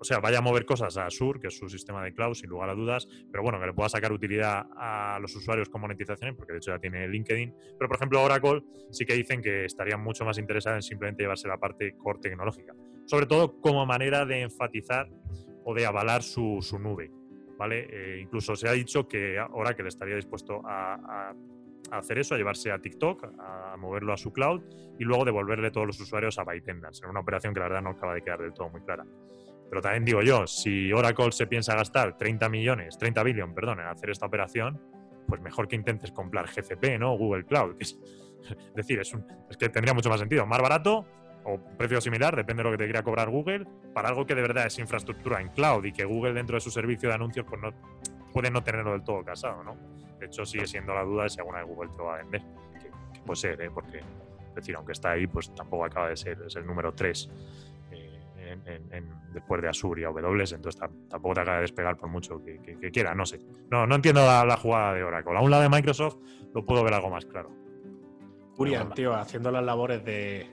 [0.00, 2.50] o sea, vaya a mover cosas a Azure, que es su sistema de cloud, sin
[2.50, 6.36] lugar a dudas, pero bueno, que le pueda sacar utilidad a los usuarios con monetización,
[6.36, 7.52] porque de hecho ya tiene LinkedIn.
[7.78, 11.48] Pero por ejemplo, Oracle sí que dicen que estarían mucho más interesados en simplemente llevarse
[11.48, 12.74] la parte core tecnológica,
[13.06, 15.08] sobre todo como manera de enfatizar
[15.64, 17.10] o de avalar su, su nube.
[17.58, 17.88] ¿Vale?
[17.90, 21.34] Eh, incluso se ha dicho que Oracle estaría dispuesto a,
[21.90, 24.62] hacer eso, a llevarse a TikTok, a moverlo a su cloud
[24.98, 27.90] y luego devolverle todos los usuarios a ByteDance, en una operación que la verdad no
[27.90, 29.04] acaba de quedar del todo muy clara.
[29.68, 33.86] Pero también digo yo, si Oracle se piensa gastar 30 millones, 30 billones, perdón, en
[33.86, 34.80] hacer esta operación,
[35.26, 37.16] pues mejor que intentes comprar GCP, ¿no?
[37.16, 37.76] Google Cloud.
[38.40, 40.46] Es, decir, es que tendría mucho más sentido.
[40.46, 41.04] Más barato,
[41.48, 44.42] o precio similar, depende de lo que te quiera cobrar Google, para algo que de
[44.42, 47.60] verdad es infraestructura en cloud y que Google dentro de su servicio de anuncios pues
[47.60, 47.72] no,
[48.32, 49.76] puede no tenerlo del todo casado, ¿no?
[50.18, 52.18] De hecho, sigue siendo la duda de si alguna de Google te lo va a
[52.18, 52.42] vender,
[52.80, 53.70] que, puede ser, ¿eh?
[53.72, 57.30] Porque, es decir, aunque está ahí, pues tampoco acaba de ser, es el número 3
[58.64, 62.90] eh, después de Azure y AWS, entonces tampoco te acaba de despegar por mucho que,
[62.92, 63.38] quiera, no sé.
[63.70, 65.36] No, no entiendo la, jugada de Oracle.
[65.36, 66.16] A un lado de Microsoft
[66.54, 67.50] lo puedo ver algo más claro.
[68.56, 70.46] Curian, tío, haciendo las labores de,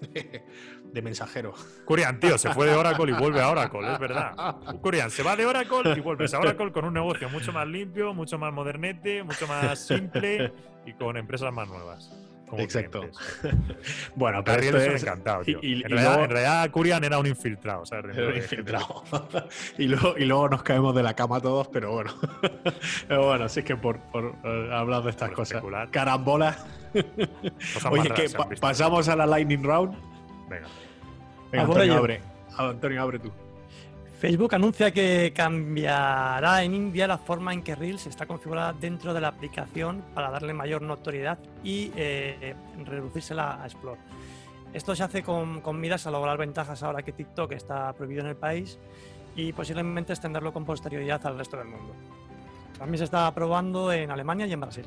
[0.92, 1.54] de, mensajero.
[1.84, 4.56] Curian, tío, se fue de Oracle y vuelve a Oracle, es verdad.
[4.80, 8.14] Curian se va de Oracle y vuelve a Oracle con un negocio mucho más limpio,
[8.14, 10.52] mucho más modernete, mucho más simple
[10.86, 12.10] y con empresas más nuevas.
[12.56, 13.02] Exacto.
[14.14, 15.58] bueno, pero esto es encantado, tío.
[15.62, 17.82] en, realidad, Curian era un infiltrado.
[17.92, 19.04] Era un infiltrado.
[19.78, 22.12] y, luego, y luego nos caemos de la cama todos, pero bueno.
[23.08, 25.62] pero bueno, así es que por, por uh, hablar de estas cosas.
[25.90, 26.56] Carambola.
[27.90, 28.28] Oye, que
[28.60, 29.96] pasamos a la Lightning Round.
[30.48, 30.68] Venga.
[31.52, 32.20] Venga Antonio, abre.
[32.56, 33.32] Antonio, abre tú.
[34.18, 39.20] Facebook anuncia que cambiará en India la forma en que Reels está configurada dentro de
[39.20, 44.00] la aplicación para darle mayor notoriedad y eh, reducírsela a Explore.
[44.72, 48.26] Esto se hace con, con, miras a lograr ventajas ahora que TikTok está prohibido en
[48.26, 48.76] el país
[49.36, 51.94] y posiblemente extenderlo con posterioridad al resto del mundo.
[52.76, 54.84] También se está probando en Alemania y en Brasil.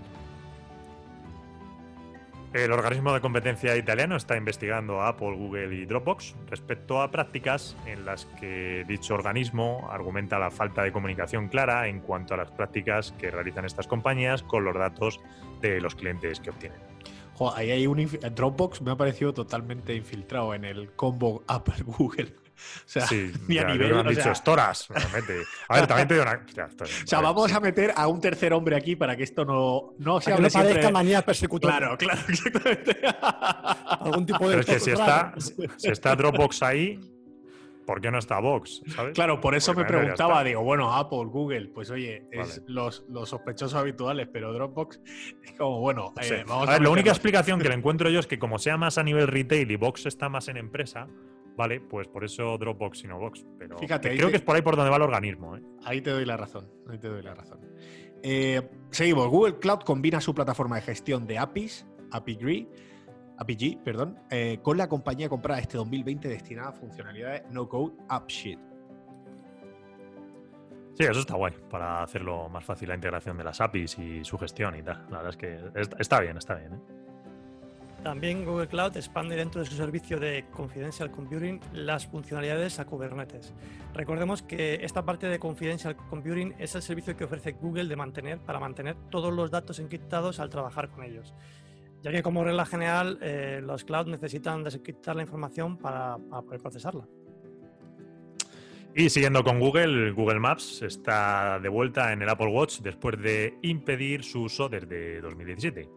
[2.54, 7.78] El organismo de competencia italiano está investigando a Apple, Google y Dropbox respecto a prácticas
[7.86, 12.52] en las que dicho organismo argumenta la falta de comunicación clara en cuanto a las
[12.52, 15.22] prácticas que realizan estas compañías con los datos
[15.62, 16.82] de los clientes que obtienen.
[17.56, 22.41] ahí hay un Dropbox me ha parecido totalmente infiltrado en el combo Apple Google.
[22.86, 23.98] O sea, sí, ni a nivel.
[23.98, 24.88] han dicho Storas.
[25.68, 26.46] A ver, también te digo una.
[26.82, 30.22] o sea, vamos a meter a un tercer hombre aquí para que esto no, no
[30.22, 30.36] sea.
[30.36, 31.78] Que no parezca manía persecutoria.
[31.78, 32.98] Claro, claro, exactamente.
[34.00, 34.58] Algún tipo de.
[34.58, 35.34] Pero es que si está,
[35.78, 37.00] si está Dropbox ahí,
[37.86, 38.82] ¿por qué no está Vox?
[39.14, 43.78] Claro, por eso me preguntaba, digo, bueno, Apple, Google, pues oye, es los, los, sospechosos
[43.78, 45.02] habituales, pero Dropbox
[45.44, 48.28] es como, bueno, eh, vamos a, ver, la única explicación que le encuentro yo es
[48.28, 51.08] que como sea más a nivel retail y Vox está más en empresa,
[51.58, 53.46] Vale, pues por eso Dropbox y no Box.
[53.60, 55.58] Pero Fíjate, creo que es por ahí por donde va el organismo.
[55.58, 55.62] ¿eh?
[55.84, 56.70] Ahí te doy la razón.
[56.90, 57.60] Ahí te doy la razón.
[58.24, 59.28] Eh, seguimos.
[59.28, 62.68] Google Cloud combina su plataforma de gestión de APIs, API
[63.38, 68.60] APG, perdón, eh, con la compañía comprada este 2020 destinada a funcionalidades no code AppSheet.
[70.94, 74.38] Sí, eso está guay, para hacerlo más fácil la integración de las APIs y su
[74.38, 75.06] gestión y tal.
[75.10, 76.74] La verdad es que es- está bien, está bien.
[76.74, 76.80] ¿eh?
[78.04, 83.54] También Google Cloud expande dentro de su servicio de Confidential Computing las funcionalidades a Kubernetes.
[83.94, 88.40] Recordemos que esta parte de Confidential Computing es el servicio que ofrece Google de mantener
[88.40, 91.36] para mantener todos los datos encriptados al trabajar con ellos.
[92.02, 96.60] Ya que como regla general eh, los clouds necesitan desencriptar la información para, para poder
[96.60, 97.06] procesarla.
[98.96, 103.58] Y siguiendo con Google, Google Maps está de vuelta en el Apple Watch después de
[103.62, 105.88] impedir su uso desde 2017,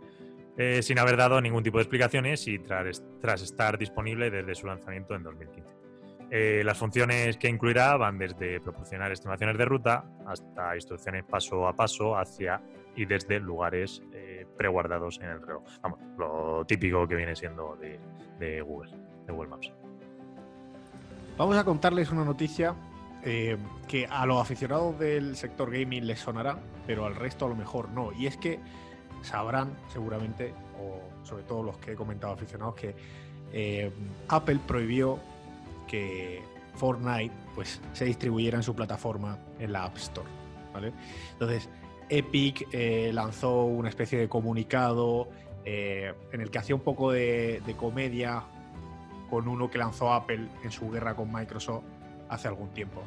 [0.56, 3.02] eh, sin haber dado ningún tipo de explicaciones y tras,
[3.42, 5.68] estar disponible desde su lanzamiento en 2015.
[6.30, 11.74] Eh, las funciones que incluirá van desde proporcionar estimaciones de ruta hasta instrucciones paso a
[11.74, 12.62] paso hacia
[12.94, 15.64] y desde lugares eh, preguardados en el reloj.
[15.82, 18.92] Vamos, lo típico que viene siendo de, Google,
[19.26, 19.72] de Google Maps.
[21.36, 22.76] Vamos a contarles una noticia
[23.88, 27.88] que a los aficionados del sector gaming les sonará, pero al resto a lo mejor
[27.88, 28.12] no.
[28.12, 28.60] Y es que
[29.24, 32.94] sabrán seguramente, o sobre todo los que he comentado aficionados, que
[33.52, 33.90] eh,
[34.28, 35.18] Apple prohibió
[35.86, 36.42] que
[36.74, 40.28] Fortnite pues, se distribuyera en su plataforma en la App Store.
[40.72, 40.92] ¿vale?
[41.32, 41.68] Entonces,
[42.08, 45.28] Epic eh, lanzó una especie de comunicado
[45.64, 48.42] eh, en el que hacía un poco de, de comedia
[49.30, 51.84] con uno que lanzó Apple en su guerra con Microsoft
[52.28, 53.02] hace algún tiempo.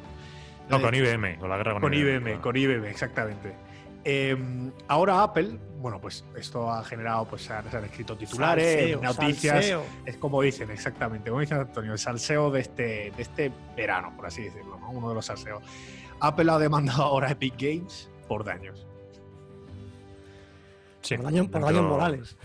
[0.68, 2.42] No, con IBM, con la guerra con, con IBM, claro.
[2.42, 3.54] con IBM, exactamente.
[4.10, 8.64] Eh, ahora Apple, bueno, pues esto ha generado, pues se han, se han escrito titulares,
[8.72, 9.54] Salseo, noticias.
[9.54, 9.82] salseo.
[10.06, 14.24] Es como dicen, exactamente, como dice Antonio, el salseo de este, de este verano, por
[14.24, 14.90] así decirlo, ¿no?
[14.92, 15.62] uno de los salseos.
[16.20, 18.86] Apple ha demandado ahora a Epic Games por daños.
[21.02, 22.36] Sí, por daño- por daños morales.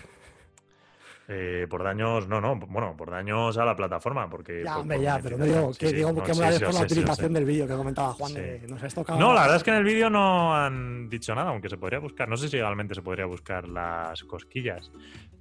[1.29, 4.61] Eh, por daños, no, no, bueno, por daños a la plataforma, porque...
[4.65, 6.59] Ya, por- hombre, por ya, pero no digo que sí, digo no, que sí, sí,
[6.65, 8.39] por la utilización del vídeo que comentaba Juan Sí.
[8.41, 9.17] de nos has tocado.
[9.19, 11.99] No, la verdad es que en el vídeo no han dicho nada, aunque se podría
[11.99, 12.27] buscar.
[12.27, 14.91] No sé si legalmente se podría buscar las cosquillas.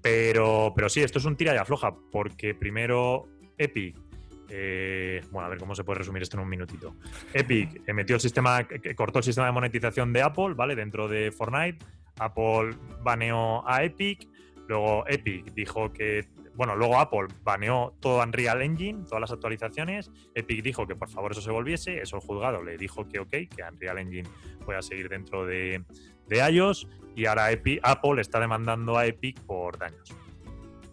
[0.00, 3.26] Pero, pero sí, esto es un tira y afloja, porque primero
[3.58, 3.96] Epic.
[4.50, 6.94] eh, bueno, a ver cómo se puede resumir esto en un minutito.
[7.34, 10.76] Epic eh, metió el sistema, cortó el sistema de monetización de Apple, ¿vale?
[10.76, 11.84] Dentro de Fortnite.
[12.18, 14.28] Apple baneó a Epic.
[14.68, 16.26] Luego Epic dijo que.
[16.54, 20.10] Bueno, luego Apple baneó todo Unreal Engine, todas las actualizaciones.
[20.34, 22.00] Epic dijo que por favor eso se volviese.
[22.02, 24.28] Eso el juzgado le dijo que ok, que Unreal Engine
[24.64, 25.82] pueda seguir dentro de,
[26.28, 26.86] de iOS.
[27.16, 30.14] Y ahora Epic- Apple está demandando a Epic por daños.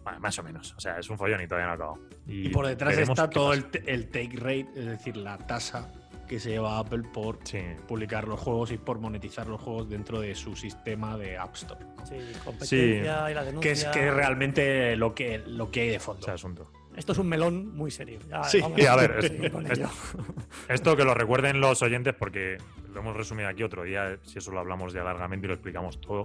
[0.02, 0.74] Bueno, más o menos.
[0.76, 1.98] O sea, es un follón y todavía no ha acabado.
[2.26, 5.92] Y por detrás está todo el take rate, es decir, la tasa
[6.30, 7.58] que se lleva Apple por Sí.
[7.88, 11.84] publicar los juegos y por monetizar los juegos dentro de su sistema de App Store.
[12.08, 12.14] Sí,
[12.44, 13.60] competencia y la denuncia.
[13.60, 16.20] Que es que realmente lo que, lo que hay de fondo.
[16.22, 16.70] Ese asunto.
[16.96, 18.20] Esto es un melón muy serio.
[18.28, 19.88] Ya, Sí, vamos sí, a ver, seguir es- con es- ello.
[20.68, 22.58] Esto que lo recuerden los oyentes, porque
[22.94, 26.00] lo hemos resumido aquí otro día, si eso lo hablamos ya largamente y lo explicamos
[26.00, 26.24] todo.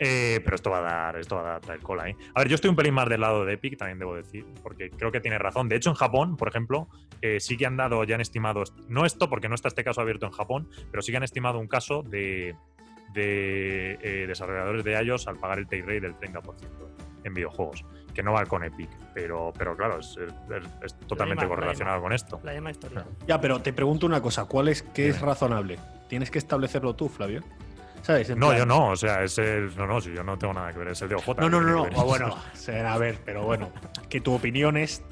[0.00, 2.16] Eh, pero esto va a dar, esto va a dar traer cola, ¿eh?
[2.34, 4.90] A ver, yo estoy un pelín más del lado de Epic, también debo decir, porque
[4.90, 5.68] creo que tiene razón.
[5.68, 6.88] De hecho, en Japón, por ejemplo,
[7.20, 10.00] eh, sí que han dado, ya han estimado, no esto, porque no está este caso
[10.00, 12.54] abierto en Japón, pero sí que han estimado un caso de,
[13.12, 16.42] de eh, desarrolladores de iOS al pagar el take rate del 30%
[17.24, 17.84] en videojuegos,
[18.14, 20.32] que no va con Epic, pero, pero claro, es, es-
[20.84, 22.40] es totalmente misma- correlacionado con esto.
[22.44, 23.04] La misma historia.
[23.26, 25.78] Ya, pero te pregunto una cosa, ¿cuál es, qué es razonable?
[26.08, 27.42] Tienes que establecerlo tú, Flavio.
[28.02, 28.30] ¿Sabes?
[28.30, 29.74] En No, plan- yo no, o sea, es el.
[29.76, 31.34] No, no, si yo no tengo nada que ver, es el de OJ.
[31.40, 31.82] No, no, no, no.
[31.96, 32.34] O bueno,
[32.84, 33.72] a ver, pero bueno,
[34.08, 35.02] que tu opinión es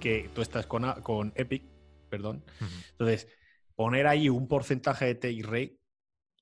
[0.00, 1.64] que tú estás con, con Epic,
[2.08, 2.44] perdón.
[2.92, 3.28] Entonces,
[3.74, 5.76] poner ahí un porcentaje de take rate,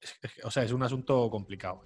[0.00, 1.80] es- es- o sea, es un asunto complicado.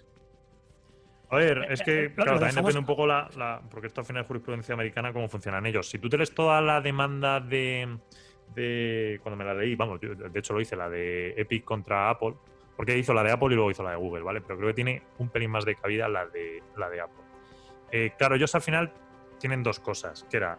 [1.28, 4.00] A ver, es que, Eh, claro, también dejamos- depende un poco la, la- Porque esto
[4.00, 5.88] al final es jurisprudencia americana, cómo funcionan ellos.
[5.88, 7.98] Si tú te lees toda la demanda de.
[8.54, 12.08] de cuando me la leí, vamos, yo, de hecho lo hice, la de Epic contra
[12.10, 12.34] Apple,
[12.76, 14.40] porque hizo la de Apple y luego hizo la de Google, ¿vale?
[14.40, 17.24] Pero creo que tiene un pelín más de cabida la de, la de Apple.
[17.90, 18.92] Eh, claro, ellos al final
[19.38, 20.58] tienen dos cosas, que era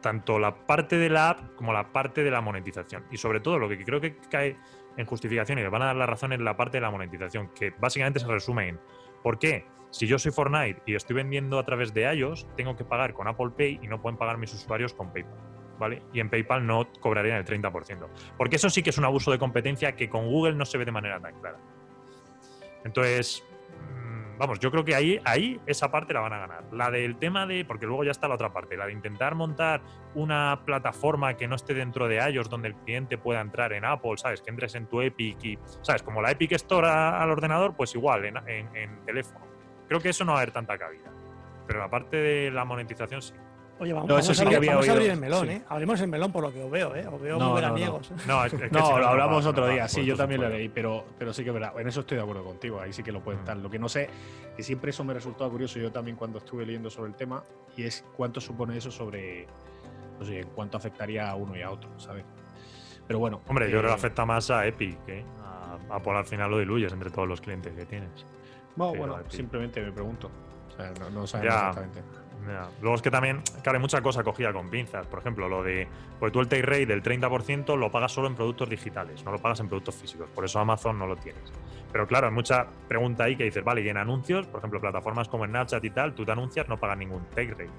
[0.00, 3.04] tanto la parte de la app como la parte de la monetización.
[3.10, 4.56] Y sobre todo lo que creo que cae
[4.96, 7.48] en justificación y le van a dar la razón es la parte de la monetización,
[7.54, 8.80] que básicamente se resume en
[9.22, 9.66] ¿por qué?
[9.90, 13.26] Si yo soy Fortnite y estoy vendiendo a través de iOS, tengo que pagar con
[13.26, 15.57] Apple Pay y no pueden pagar mis usuarios con PayPal.
[15.78, 16.02] ¿Vale?
[16.12, 18.08] Y en PayPal no cobrarían el 30%.
[18.36, 20.84] Porque eso sí que es un abuso de competencia que con Google no se ve
[20.84, 21.58] de manera tan clara.
[22.84, 23.44] Entonces,
[23.94, 26.64] mm, vamos, yo creo que ahí, ahí esa parte la van a ganar.
[26.72, 29.80] La del tema de, porque luego ya está la otra parte, la de intentar montar
[30.14, 34.16] una plataforma que no esté dentro de iOS donde el cliente pueda entrar en Apple,
[34.16, 34.42] ¿sabes?
[34.42, 36.02] Que entres en tu Epic y, ¿sabes?
[36.02, 39.46] Como la Epic Store al ordenador, pues igual, en teléfono.
[39.88, 41.10] Creo que eso no va a haber tanta cabida.
[41.66, 43.34] Pero la parte de la monetización sí.
[43.80, 45.46] Oye, vamos, No, vamos eso sí a, que abrir, había vamos a abrir el melón,
[45.46, 45.52] sí.
[45.52, 45.62] ¿eh?
[45.68, 47.06] Abrimos el melón por lo que os veo, ¿eh?
[47.06, 48.10] Os veo No, muy no, veraniegos.
[48.26, 49.82] No, es, es que No, no lo hablamos no otro día.
[49.82, 51.78] pues Sí, esto yo también lo leí, pero, pero sí que es verdad.
[51.80, 52.80] En eso estoy de acuerdo contigo.
[52.80, 53.44] Ahí sí que lo pueden Mm.
[53.44, 53.62] tal.
[53.62, 54.08] Lo que no sé,
[54.56, 57.42] que siempre eso me resultaba curioso yo también cuando estuve leyendo sobre el tema,
[57.76, 59.46] y es cuánto supone eso sobre,
[60.18, 62.24] no sé, en cuánto afectaría a uno y a otro, ¿sabes?
[63.06, 63.40] Pero bueno.
[63.46, 65.24] Hombre, yo creo que eh, afecta más a Epic, ¿eh?
[65.44, 68.10] A, a por al final lo diluyes entre todos los clientes que tienes.
[68.76, 70.30] no, bueno, simplemente me pregunto.
[70.68, 71.68] O sea, no, no sabemos Ya.
[71.70, 72.00] exactamente.
[72.46, 72.68] Ya.
[72.80, 75.06] Luego es que también, claro, hay mucha cosa cogida con pinzas.
[75.06, 75.88] Por ejemplo, lo de.
[76.18, 79.38] Pues tú el take rate del 30% lo pagas solo en productos digitales, no lo
[79.38, 80.28] pagas en productos físicos.
[80.30, 81.52] Por eso Amazon no lo tienes.
[81.92, 85.28] Pero claro, hay mucha pregunta ahí que dices, vale, y en anuncios, por ejemplo, plataformas
[85.28, 87.70] como Snapchat y tal, tú te anuncias, no pagas ningún take rate.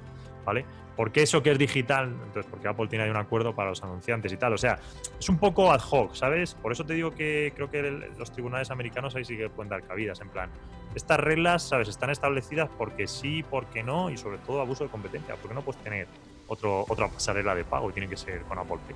[0.49, 0.65] ¿Vale?
[0.95, 2.05] ¿Por qué eso que es digital?
[2.25, 4.53] Entonces, porque Apple tiene ahí un acuerdo para los anunciantes y tal.
[4.53, 4.79] O sea,
[5.19, 6.55] es un poco ad hoc, ¿sabes?
[6.55, 9.69] Por eso te digo que creo que el- los tribunales americanos ahí sí que pueden
[9.69, 10.19] dar cabidas.
[10.21, 10.49] En plan,
[10.95, 11.87] estas reglas, ¿sabes?
[11.87, 15.35] Están establecidas porque sí, porque no y sobre todo abuso de competencia.
[15.35, 16.07] Porque no puedes tener
[16.47, 18.95] otro, otra pasarela de pago y tiene que ser con Apple Pay.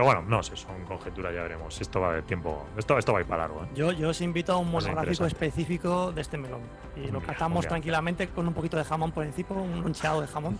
[0.00, 1.78] Pero bueno, no sé, son conjeturas, ya veremos.
[1.78, 2.66] Esto va de tiempo.
[2.74, 3.68] Esto, esto va a ir para largo, ¿eh?
[3.74, 6.62] Yo, yo os invito a un monográfico específico de este melón.
[6.96, 10.58] Y lo catamos tranquilamente con un poquito de jamón por encima, un loncheado de jamón.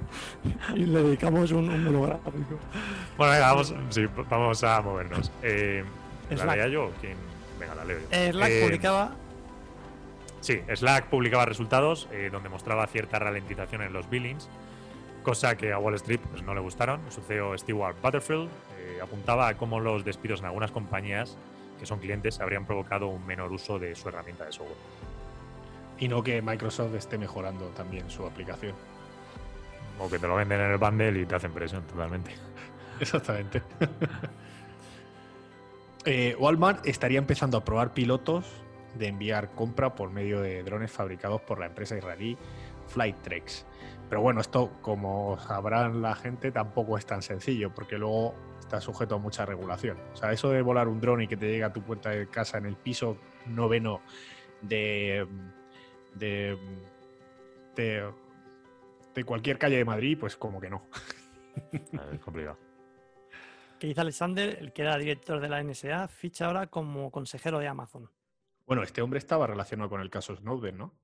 [0.74, 2.58] y le dedicamos un, un monográfico.
[3.18, 5.30] Bueno, venga, vamos, sí, vamos a movernos.
[5.42, 5.84] Eh,
[6.30, 6.56] ¿La Slack.
[6.56, 7.16] leía yo o quién?
[7.60, 8.06] Venga, la leo yo.
[8.10, 9.10] Eh, Slack Eh, publicaba
[10.40, 14.48] Sí, Slack publicaba resultados eh, donde mostraba cierta ralentización en los billings,
[15.26, 17.00] cosa que a Wall Street pues, no le gustaron.
[17.10, 21.36] Su CEO Stewart Butterfield eh, apuntaba a cómo los despidos en algunas compañías
[21.80, 24.78] que son clientes habrían provocado un menor uso de su herramienta de software.
[25.98, 28.74] Y no que Microsoft esté mejorando también su aplicación.
[29.98, 32.30] O que te lo venden en el bundle y te hacen presión totalmente.
[33.00, 33.62] Exactamente.
[36.08, 38.46] Eh, Walmart estaría empezando a probar pilotos
[38.94, 42.38] de enviar compra por medio de drones fabricados por la empresa israelí
[42.86, 43.66] Flightrex.
[44.08, 49.16] Pero bueno, esto, como sabrán la gente, tampoco es tan sencillo, porque luego está sujeto
[49.16, 49.98] a mucha regulación.
[50.12, 52.28] O sea, eso de volar un dron y que te llegue a tu puerta de
[52.28, 54.00] casa en el piso noveno
[54.62, 55.26] de,
[56.14, 56.56] de,
[57.74, 58.12] de,
[59.14, 60.82] de cualquier calle de Madrid, pues como que no.
[62.12, 62.58] Es complicado.
[63.78, 68.10] Keith Alexander, el que era director de la NSA, ficha ahora como consejero de Amazon.
[68.66, 70.94] Bueno, este hombre estaba relacionado con el caso Snowden, ¿no?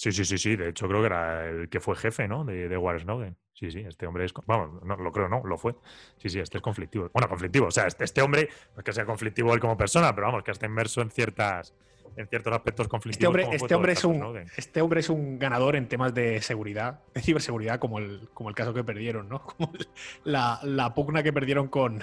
[0.00, 0.56] Sí, sí, sí, sí.
[0.56, 2.42] De hecho, creo que era el que fue jefe, ¿no?
[2.42, 3.36] De, de Snowden.
[3.52, 4.32] Sí, sí, este hombre es.
[4.46, 5.74] Vamos, no lo creo, no, lo fue.
[6.16, 7.10] Sí, sí, este es conflictivo.
[7.12, 7.66] Bueno, conflictivo.
[7.66, 10.42] O sea, este, este hombre, no es que sea conflictivo él como persona, pero vamos,
[10.42, 11.74] que está inmerso en ciertas
[12.16, 13.28] en ciertos aspectos Este conflictivos.
[13.28, 14.50] hombre, como este todo el hombre es un, Snowden.
[14.56, 18.54] este hombre es un ganador en temas de seguridad, de ciberseguridad, como el, como el
[18.54, 19.42] caso que perdieron, ¿no?
[19.44, 19.70] Como
[20.24, 22.02] la, la pugna que perdieron con,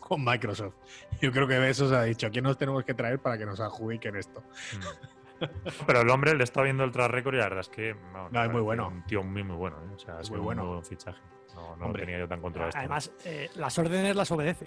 [0.00, 0.76] con Microsoft.
[1.20, 2.26] Yo creo que eso se ha dicho.
[2.26, 4.40] ¿A quién nos tenemos que traer para que nos adjudiquen esto?
[4.40, 5.23] Mm.
[5.86, 8.28] Pero el hombre le está viendo el track record y la verdad es que No,
[8.30, 8.88] me es muy bueno.
[8.88, 9.76] Un tío muy, muy bueno.
[9.84, 9.94] ¿eh?
[9.94, 10.66] O sea, Es es muy bueno.
[10.66, 11.20] buen fichaje.
[11.54, 12.02] No, no Hombre.
[12.02, 12.68] lo tenía yo tan controlado.
[12.70, 12.78] esto.
[12.78, 14.66] Además, eh, las órdenes las obedece.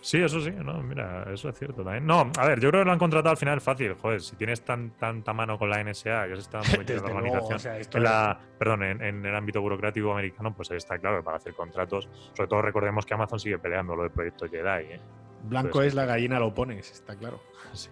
[0.00, 2.06] Sí, eso sí, no, mira, eso es cierto también.
[2.06, 3.94] No, a ver, yo creo que lo han contratado al final fácil.
[3.94, 7.14] Joder, si tienes tan, tanta mano con la NSA, que se está muy metido en
[7.14, 7.88] la luego, organización, o sea, es-
[8.58, 12.08] perdón, en, en el ámbito burocrático americano, pues ahí está claro, para hacer contratos.
[12.32, 14.84] Sobre todo recordemos que Amazon sigue peleando lo del proyecto Jedi.
[14.92, 15.00] ¿eh?
[15.44, 17.40] Blanco Pues- es la gallina, lo pones, está claro.
[17.72, 17.90] Sí.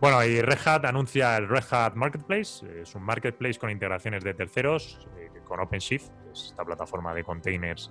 [0.00, 2.82] Bueno, y Red Hat anuncia el Red Hat Marketplace.
[2.82, 7.24] Es un marketplace con integraciones de terceros, eh, con OpenShift, que es esta plataforma de
[7.24, 7.90] containers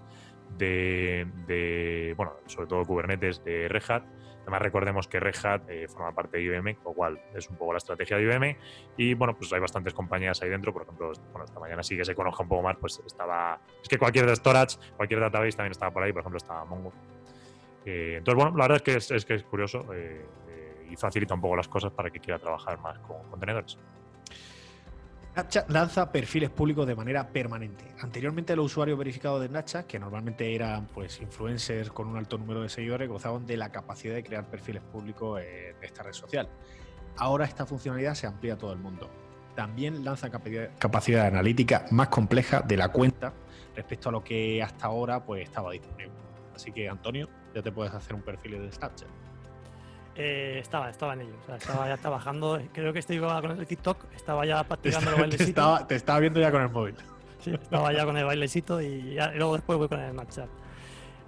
[0.58, 4.04] de, de, bueno, sobre todo Kubernetes de Red Hat.
[4.42, 7.72] Además, recordemos que Red Hat eh, forma parte de IBM, lo cual es un poco
[7.72, 8.58] la estrategia de IBM.
[8.98, 10.74] Y bueno, pues hay bastantes compañías ahí dentro.
[10.74, 13.62] Por ejemplo, bueno, esta mañana sí que se conozca un poco más, pues estaba.
[13.82, 16.12] Es que cualquier de storage, cualquier database también estaba por ahí.
[16.12, 16.92] Por ejemplo, estaba Mongo.
[17.86, 21.56] Eh, entonces, bueno, la verdad es que es, curioso eh, eh, y facilita un poco
[21.56, 23.78] las cosas para que quiera trabajar más con contenedores.
[25.34, 27.86] Snapchat lanza perfiles públicos de manera permanente.
[28.02, 32.62] Anteriormente los usuarios verificados de Snapchat, que normalmente eran pues influencers con un alto número
[32.62, 36.48] de seguidores, gozaban de la capacidad de crear perfiles públicos en esta red social.
[37.18, 39.10] Ahora esta funcionalidad se amplía a todo el mundo.
[39.56, 43.34] También lanza capacidad analítica más compleja de la cuenta
[43.76, 46.14] respecto a lo que hasta ahora pues estaba disponible.
[46.56, 49.08] Así que Antonio, ya te puedes hacer un perfil de Snapchat.
[50.16, 51.34] Eh, estaba, estaba en ello.
[51.42, 52.62] O sea, estaba ya trabajando.
[52.72, 53.98] Creo que estoy con el TikTok.
[54.16, 55.50] Estaba ya Te, practicando el te bailecito.
[55.50, 56.96] estaba, te estaba viendo ya con el móvil.
[57.40, 60.48] Sí, estaba ya con el bailecito y, ya- y luego después voy con el Snapchat.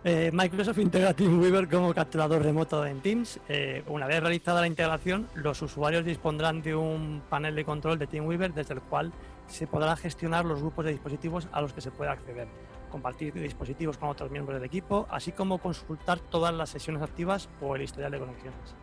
[0.07, 3.39] Eh, Microsoft integra Teamweaver como capturador remoto en Teams.
[3.49, 8.05] Eh, una vez realizada la integración, los usuarios dispondrán de un panel de control de
[8.05, 9.11] Teamweaver desde el cual
[9.47, 12.47] se podrán gestionar los grupos de dispositivos a los que se puede acceder,
[12.89, 17.75] compartir dispositivos con otros miembros del equipo, así como consultar todas las sesiones activas o
[17.75, 18.75] el historial de conexiones.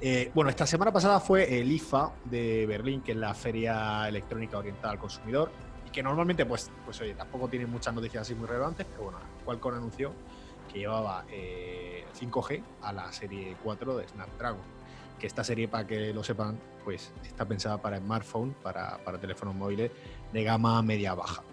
[0.00, 4.58] Eh, bueno, esta semana pasada fue el IFA de Berlín, que es la Feria Electrónica
[4.58, 5.52] Oriental al Consumidor,
[5.86, 9.18] y que normalmente, pues, pues oye, tampoco tiene muchas noticias así muy relevantes, pero bueno,
[9.44, 10.12] Qualcomm anunció
[10.72, 11.24] que llevaba
[12.18, 14.60] 5G eh, a la serie 4 de Snapdragon.
[15.20, 19.54] Que esta serie, para que lo sepan, pues está pensada para smartphone, para, para teléfonos
[19.54, 19.92] móviles
[20.32, 21.44] de gama media-baja.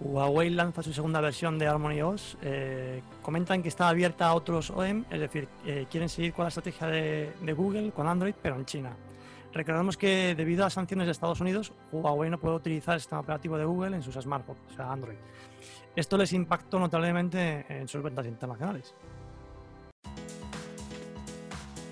[0.00, 2.36] Huawei lanza su segunda versión de Harmony OS.
[2.42, 6.48] Eh, comentan que está abierta a otros OEM, es decir, eh, quieren seguir con la
[6.48, 8.96] estrategia de, Google con Android, pero en China.
[9.52, 13.56] Recordemos que debido a sanciones de Estados Unidos, Huawei no puede utilizar el sistema operativo
[13.56, 15.16] de Google en sus smartphones, o sea, Android.
[15.94, 18.94] Esto les impactó notablemente en sus ventas internacionales.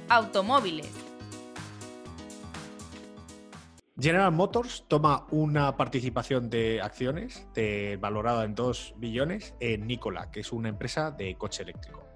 [0.08, 0.90] Automóviles.
[4.02, 7.46] General Motors toma una participación de acciones
[8.00, 12.11] valorada en 2 billones en Nikola, que es una empresa de coche eléctrico.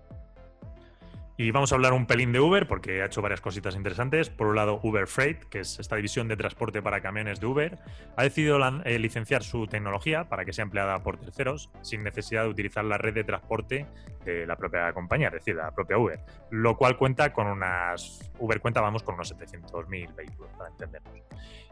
[1.38, 4.30] Y vamos a hablar un pelín de Uber porque ha hecho varias cositas interesantes.
[4.30, 7.78] Por un lado, Uber Freight, que es esta división de transporte para camiones de Uber,
[8.16, 12.48] ha decidido eh, licenciar su tecnología para que sea empleada por terceros sin necesidad de
[12.48, 13.86] utilizar la red de transporte
[14.24, 16.20] de la propia compañía, es decir, la propia Uber.
[16.50, 18.30] Lo cual cuenta con unas.
[18.38, 21.12] Uber cuenta, vamos, con unos 700.000 vehículos, para entendernos.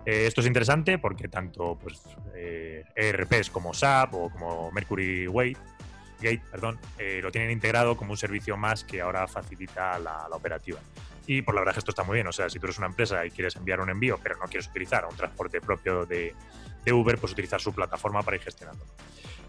[0.05, 2.03] Eh, esto es interesante porque tanto pues,
[2.35, 5.57] eh, ERPs como SAP o como Mercury Way
[6.21, 10.81] Gate, perdón, eh, lo tienen integrado como un servicio más que ahora facilita la, operativa.
[11.27, 12.27] Y por la verdad que esto está muy bien.
[12.27, 14.69] O sea, si tú eres una empresa y quieres enviar un envío, pero no quieres
[14.69, 16.35] utilizar un transporte propio de,
[16.91, 18.85] Uber, pues utilizar su plataforma para ir gestionando.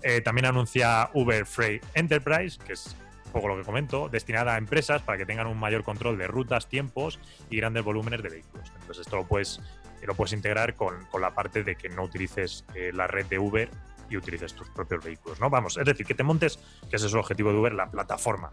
[0.02, 2.96] Eh, también anuncia Uber Freight Enterprise, que es
[3.36, 6.70] poco lo que comento, destinada a empresas para que tengan un mayor control de rutas,
[6.70, 8.72] tiempos y grandes volúmenes de vehículos.
[8.80, 9.60] Entonces, esto lo puedes,
[10.02, 13.70] lo puedes integrar con, la parte de que no utilices eh, la red de Uber
[14.10, 15.50] y utilices tus propios vehículos, ¿no?
[15.50, 16.58] Vamos, es decir, que te montes,
[16.90, 18.52] que ese es el objetivo de Uber, la plataforma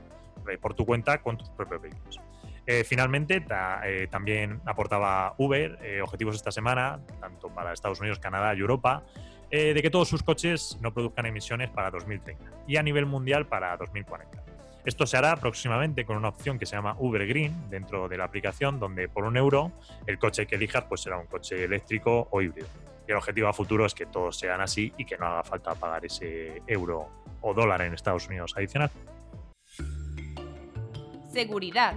[0.49, 2.21] eh, por tu cuenta con tus propios vehículos.
[2.67, 3.45] Eh, finalmente,
[3.85, 9.03] eh, también aportaba Uber objetivos esta semana, tanto para Estados Unidos, Canadá y Europa,
[9.51, 13.77] de que todos sus coches no produzcan emisiones para 2030 y a nivel mundial para
[13.77, 14.43] 2040.
[14.87, 18.25] Esto se hará próximamente con una opción que se llama Uber Green dentro de la
[18.25, 19.71] aplicación, donde por un euro
[20.07, 22.67] el coche que elijas pues será un coche eléctrico o híbrido.
[23.13, 26.03] El objetivo a futuro es que todos sean así y que no haga falta pagar
[26.03, 27.11] ese euro
[27.43, 28.91] o dólar en Estados Unidos adicional.
[31.31, 31.95] Seguridad.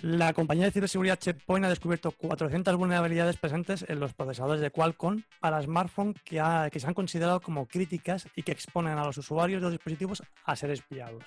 [0.00, 5.24] La compañía de ciberseguridad Checkpoint ha descubierto 400 vulnerabilidades presentes en los procesadores de Qualcomm
[5.40, 6.42] para smartphones que,
[6.72, 10.22] que, se han considerado como críticas y que exponen a los usuarios de los dispositivos
[10.46, 11.24] a ser espiados.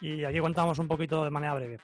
[0.00, 1.78] Y aquí contamos un poquito de manera breve.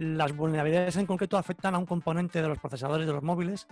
[0.00, 3.66] Las vulnerabilidades en concreto afectan a un componente de los procesadores de los móviles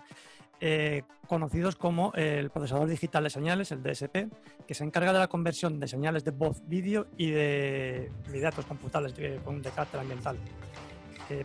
[0.61, 4.29] eh, conocidos como el procesador digital de señales, el DSP,
[4.67, 8.13] que se encarga de la conversión de señales de voz, vídeo y de,
[8.43, 10.37] datos computables de, de carácter ambiental.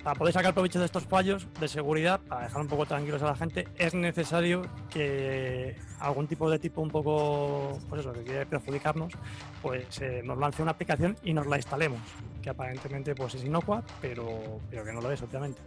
[0.04, 3.26] Para poder sacar provecho de estos fallos de seguridad, para dejar un poco tranquilos a
[3.26, 8.46] la gente, es necesario que algún tipo de tipo un poco, pues eso, que quiere
[8.46, 9.14] perjudicarnos,
[9.62, 12.00] pues eh, nos lance una aplicación y nos la instalemos,
[12.42, 15.62] que aparentemente pues es inocua, pero, pero que no lo es, obviamente.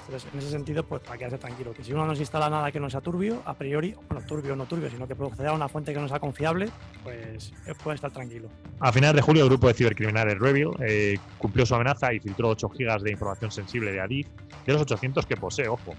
[0.00, 2.70] Entonces, en ese sentido, pues para quedarse tranquilo, que si uno no se instala nada
[2.70, 5.52] que no sea turbio, a priori, bueno, turbio o no turbio, sino que proceda a
[5.54, 6.68] una fuente que no sea confiable,
[7.02, 8.48] pues eh, puede estar tranquilo.
[8.80, 12.48] A finales de julio, el grupo de cibercriminales Revil eh, cumplió su amenaza y filtró
[12.50, 14.28] 8 gigas de información sensible de Adif,
[14.66, 15.94] de los 800 que posee, ojo.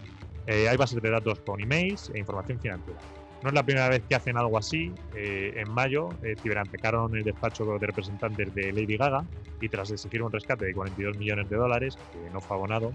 [0.47, 2.99] Eh, hay bases de datos con emails e información financiera.
[3.41, 4.91] No es la primera vez que hacen algo así.
[5.13, 9.23] en mayo eh, ciberantecaron el despacho de representantes de Lady Gaga
[9.61, 12.91] y tras exigir un rescate de 42 millones de dólares, que no fue abonado,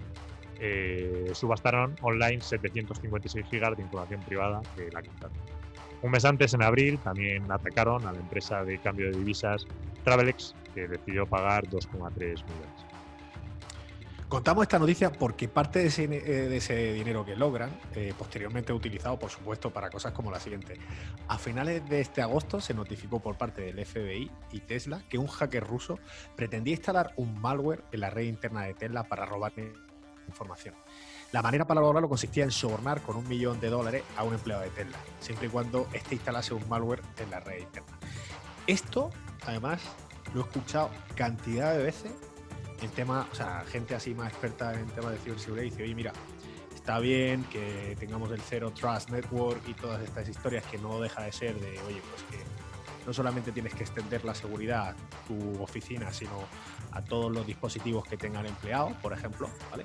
[0.60, 5.40] eh, subastaron online 756 gigas de información privada de la cantante.
[6.02, 9.66] Un mes antes, en abril, también atacaron a la empresa de cambio de divisas
[10.04, 12.90] Travelex, que decidió pagar 2,3 millones.
[14.30, 19.28] Contamos esta noticia porque parte de ese, eh, dinero que logran, eh, posteriormente utilizado, por
[19.28, 20.74] supuesto, para cosas como la siguiente.
[21.26, 25.26] A finales de este agosto se notificó por parte del FBI y Tesla que un
[25.26, 25.98] hacker ruso
[26.36, 29.52] pretendía instalar un malware en la red interna de Tesla para robar
[30.30, 30.74] información.
[31.32, 34.62] La manera para lograrlo consistía en sobornar con un millón de dólares a un empleado
[34.62, 37.98] de Tesla, siempre y cuando éste instalase un malware en la red interna.
[38.66, 39.10] Esto,
[39.46, 39.80] además,
[40.34, 42.12] lo he escuchado cantidad de veces
[42.82, 46.12] en tema, o sea, gente así más experta en temas de ciberseguridad dice, oye, mira,
[46.74, 51.22] está bien que tengamos el Zero Trust Network y todas estas historias que no deja
[51.22, 52.44] de ser de, oye, pues que
[53.06, 56.44] no solamente tienes que extender la seguridad a tu oficina, sino
[56.92, 59.84] a todos los dispositivos que tengan empleados, por ejemplo, ¿vale?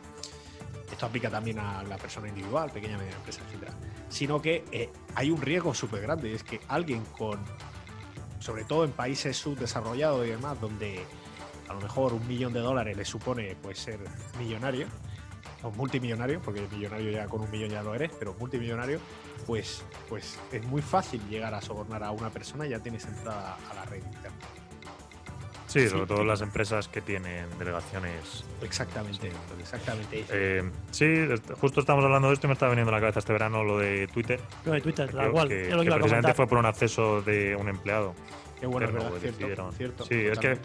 [0.91, 3.71] Esto aplica también a la persona individual, pequeña, media empresa, etc.
[4.09, 7.39] Sino que eh, hay un riesgo súper grande, es que alguien con
[8.39, 11.03] sobre todo en países subdesarrollados y demás, donde
[11.67, 13.99] a lo mejor un millón de dólares le supone pues ser
[14.37, 14.87] millonario,
[15.63, 18.99] o multimillonario, porque millonario ya con un millón ya lo eres, pero multimillonario,
[19.47, 23.57] pues, pues es muy fácil llegar a sobornar a una persona y ya tienes entrada
[23.71, 24.64] a la red interna.
[25.81, 28.45] Sí, sobre todo las empresas que tienen delegaciones.
[28.61, 30.25] Exactamente, exactamente.
[30.29, 31.05] Eh, sí,
[31.59, 33.77] justo estamos hablando de esto y me está viniendo a la cabeza este verano lo
[33.79, 34.39] de Twitter.
[34.63, 35.49] Lo de Twitter, la cual.
[35.49, 36.35] que- lo precisamente comentar.
[36.35, 38.15] fue por un acceso de un empleado.
[38.59, 39.73] Qué bueno, interno, verdad, que cierto, decidieron.
[39.73, 40.05] cierto.
[40.05, 40.57] Sí, es que-.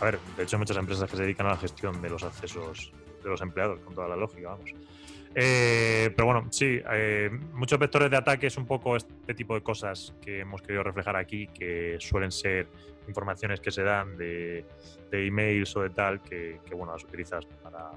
[0.00, 2.22] A ver, de hecho hay muchas empresas que se dedican a la gestión de los
[2.22, 2.92] accesos
[3.22, 4.70] de los empleados, con toda la lógica, vamos.
[5.34, 9.62] Eh, pero bueno, sí, eh, muchos vectores de ataque es un poco este tipo de
[9.62, 12.68] cosas que hemos querido reflejar aquí, que suelen ser
[13.06, 14.64] informaciones que se dan de,
[15.10, 17.90] de emails o de tal, que, que, bueno, las utilizas para,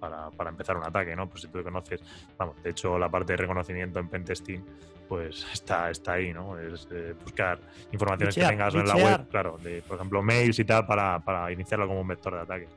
[0.00, 1.28] para, para empezar un ataque, ¿no?
[1.28, 2.02] Pues si tú conoces,
[2.38, 4.64] vamos, de hecho la parte de reconocimiento en pentesting,
[5.08, 6.58] pues está, está ahí, ¿no?
[6.58, 7.58] Es eh, buscar
[7.92, 11.20] informaciones Bichear, que tengas en la web, claro, de, por ejemplo, mails y tal, para,
[11.20, 12.68] para iniciarlo como un vector de ataque.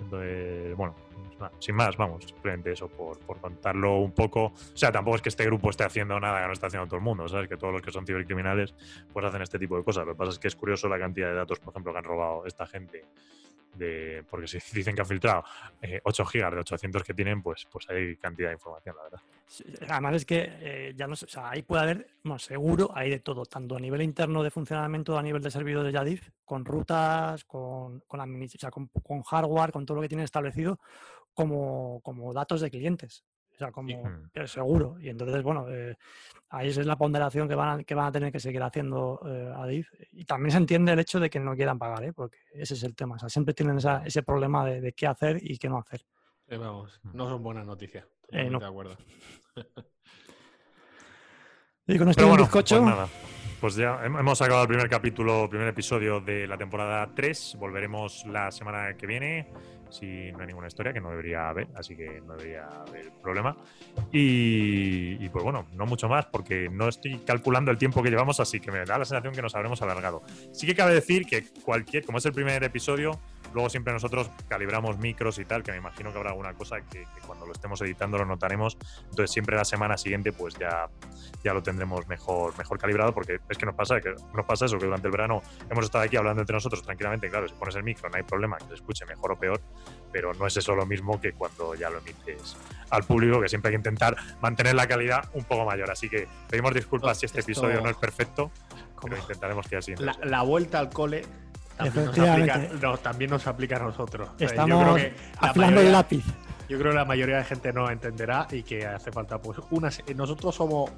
[0.00, 0.94] Entonces, bueno,
[1.58, 4.46] sin más, vamos, simplemente eso, por, por contarlo un poco.
[4.46, 6.96] O sea, tampoco es que este grupo esté haciendo nada que no está haciendo todo
[6.96, 7.48] el mundo, ¿sabes?
[7.48, 8.74] Que todos los que son cibercriminales
[9.12, 10.06] pues hacen este tipo de cosas.
[10.06, 12.04] Lo que pasa es que es curioso la cantidad de datos, por ejemplo, que han
[12.04, 13.04] robado esta gente.
[13.74, 15.44] De, porque si dicen que han filtrado
[15.82, 19.20] eh, 8 gigas de 800 que tienen, pues, pues hay cantidad de información, la verdad.
[19.88, 23.20] Además es que eh, ya no o sea, ahí puede haber, bueno, seguro, hay de
[23.20, 27.44] todo, tanto a nivel interno de funcionamiento, a nivel de servidores de Yadif, con rutas,
[27.44, 30.80] con, con hardware, con todo lo que tienen establecido,
[31.36, 33.22] como, como datos de clientes.
[33.54, 34.46] O sea, como Mm.
[34.46, 34.96] seguro.
[35.00, 35.96] Y entonces, bueno, eh,
[36.50, 39.52] ahí es la ponderación que van a, que van a tener que seguir haciendo eh,
[39.56, 39.88] Adif.
[40.12, 42.12] Y también se entiende el hecho de que no quieran pagar, ¿eh?
[42.12, 43.14] porque ese es el tema.
[43.14, 46.02] O sea, siempre tienen esa- ese problema de, de qué hacer y qué no hacer.
[46.48, 48.04] Eh, vamos, no son buenas noticias.
[48.30, 48.58] Eh, no.
[48.58, 48.96] de acuerdo.
[51.88, 53.08] Y con este bueno, bizcocho, pues nada.
[53.60, 57.56] Pues ya hem- hemos acabado el primer capítulo, primer episodio de la temporada 3.
[57.60, 59.52] Volveremos la semana que viene,
[59.90, 63.56] si no hay ninguna historia, que no debería haber, así que no debería haber problema.
[64.12, 68.40] Y, y, pues bueno, no mucho más, porque no estoy calculando el tiempo que llevamos,
[68.40, 70.22] así que me da la sensación que nos habremos alargado.
[70.52, 73.18] Sí que cabe decir que cualquier, como es el primer episodio,
[73.54, 77.00] luego siempre nosotros calibramos micros y tal, que me imagino que habrá alguna cosa que,
[77.00, 78.76] que cuando lo estemos editando lo notaremos.
[79.04, 80.88] Entonces siempre la semana siguiente pues ya
[81.42, 84.78] ya lo tendremos mejor, mejor calibrado, porque es que nos pasa, que nos pasa eso,
[84.78, 87.84] que durante el verano hemos estado aquí hablando entre nosotros tranquilamente, claro, si pones el
[87.84, 89.60] micro no hay problema que se escuche mejor o peor,
[90.12, 92.56] pero no es eso lo mismo que cuando ya lo emites
[92.90, 95.90] al público, que siempre hay que intentar mantener la calidad un poco mayor.
[95.90, 98.50] Así que pedimos disculpas si este Esto- episodio no es perfecto,
[98.96, 99.94] Como pero intentaremos que así.
[99.96, 101.24] la, la vuelta al cole
[101.76, 104.28] también nos, aplica, no, también nos aplica a nosotros.
[104.38, 106.24] Estamos yo, creo que la afilando el mayoría, lápiz.
[106.68, 109.90] yo creo que la mayoría de gente no entenderá y que hace falta pues una
[109.90, 110.90] se- nosotros somos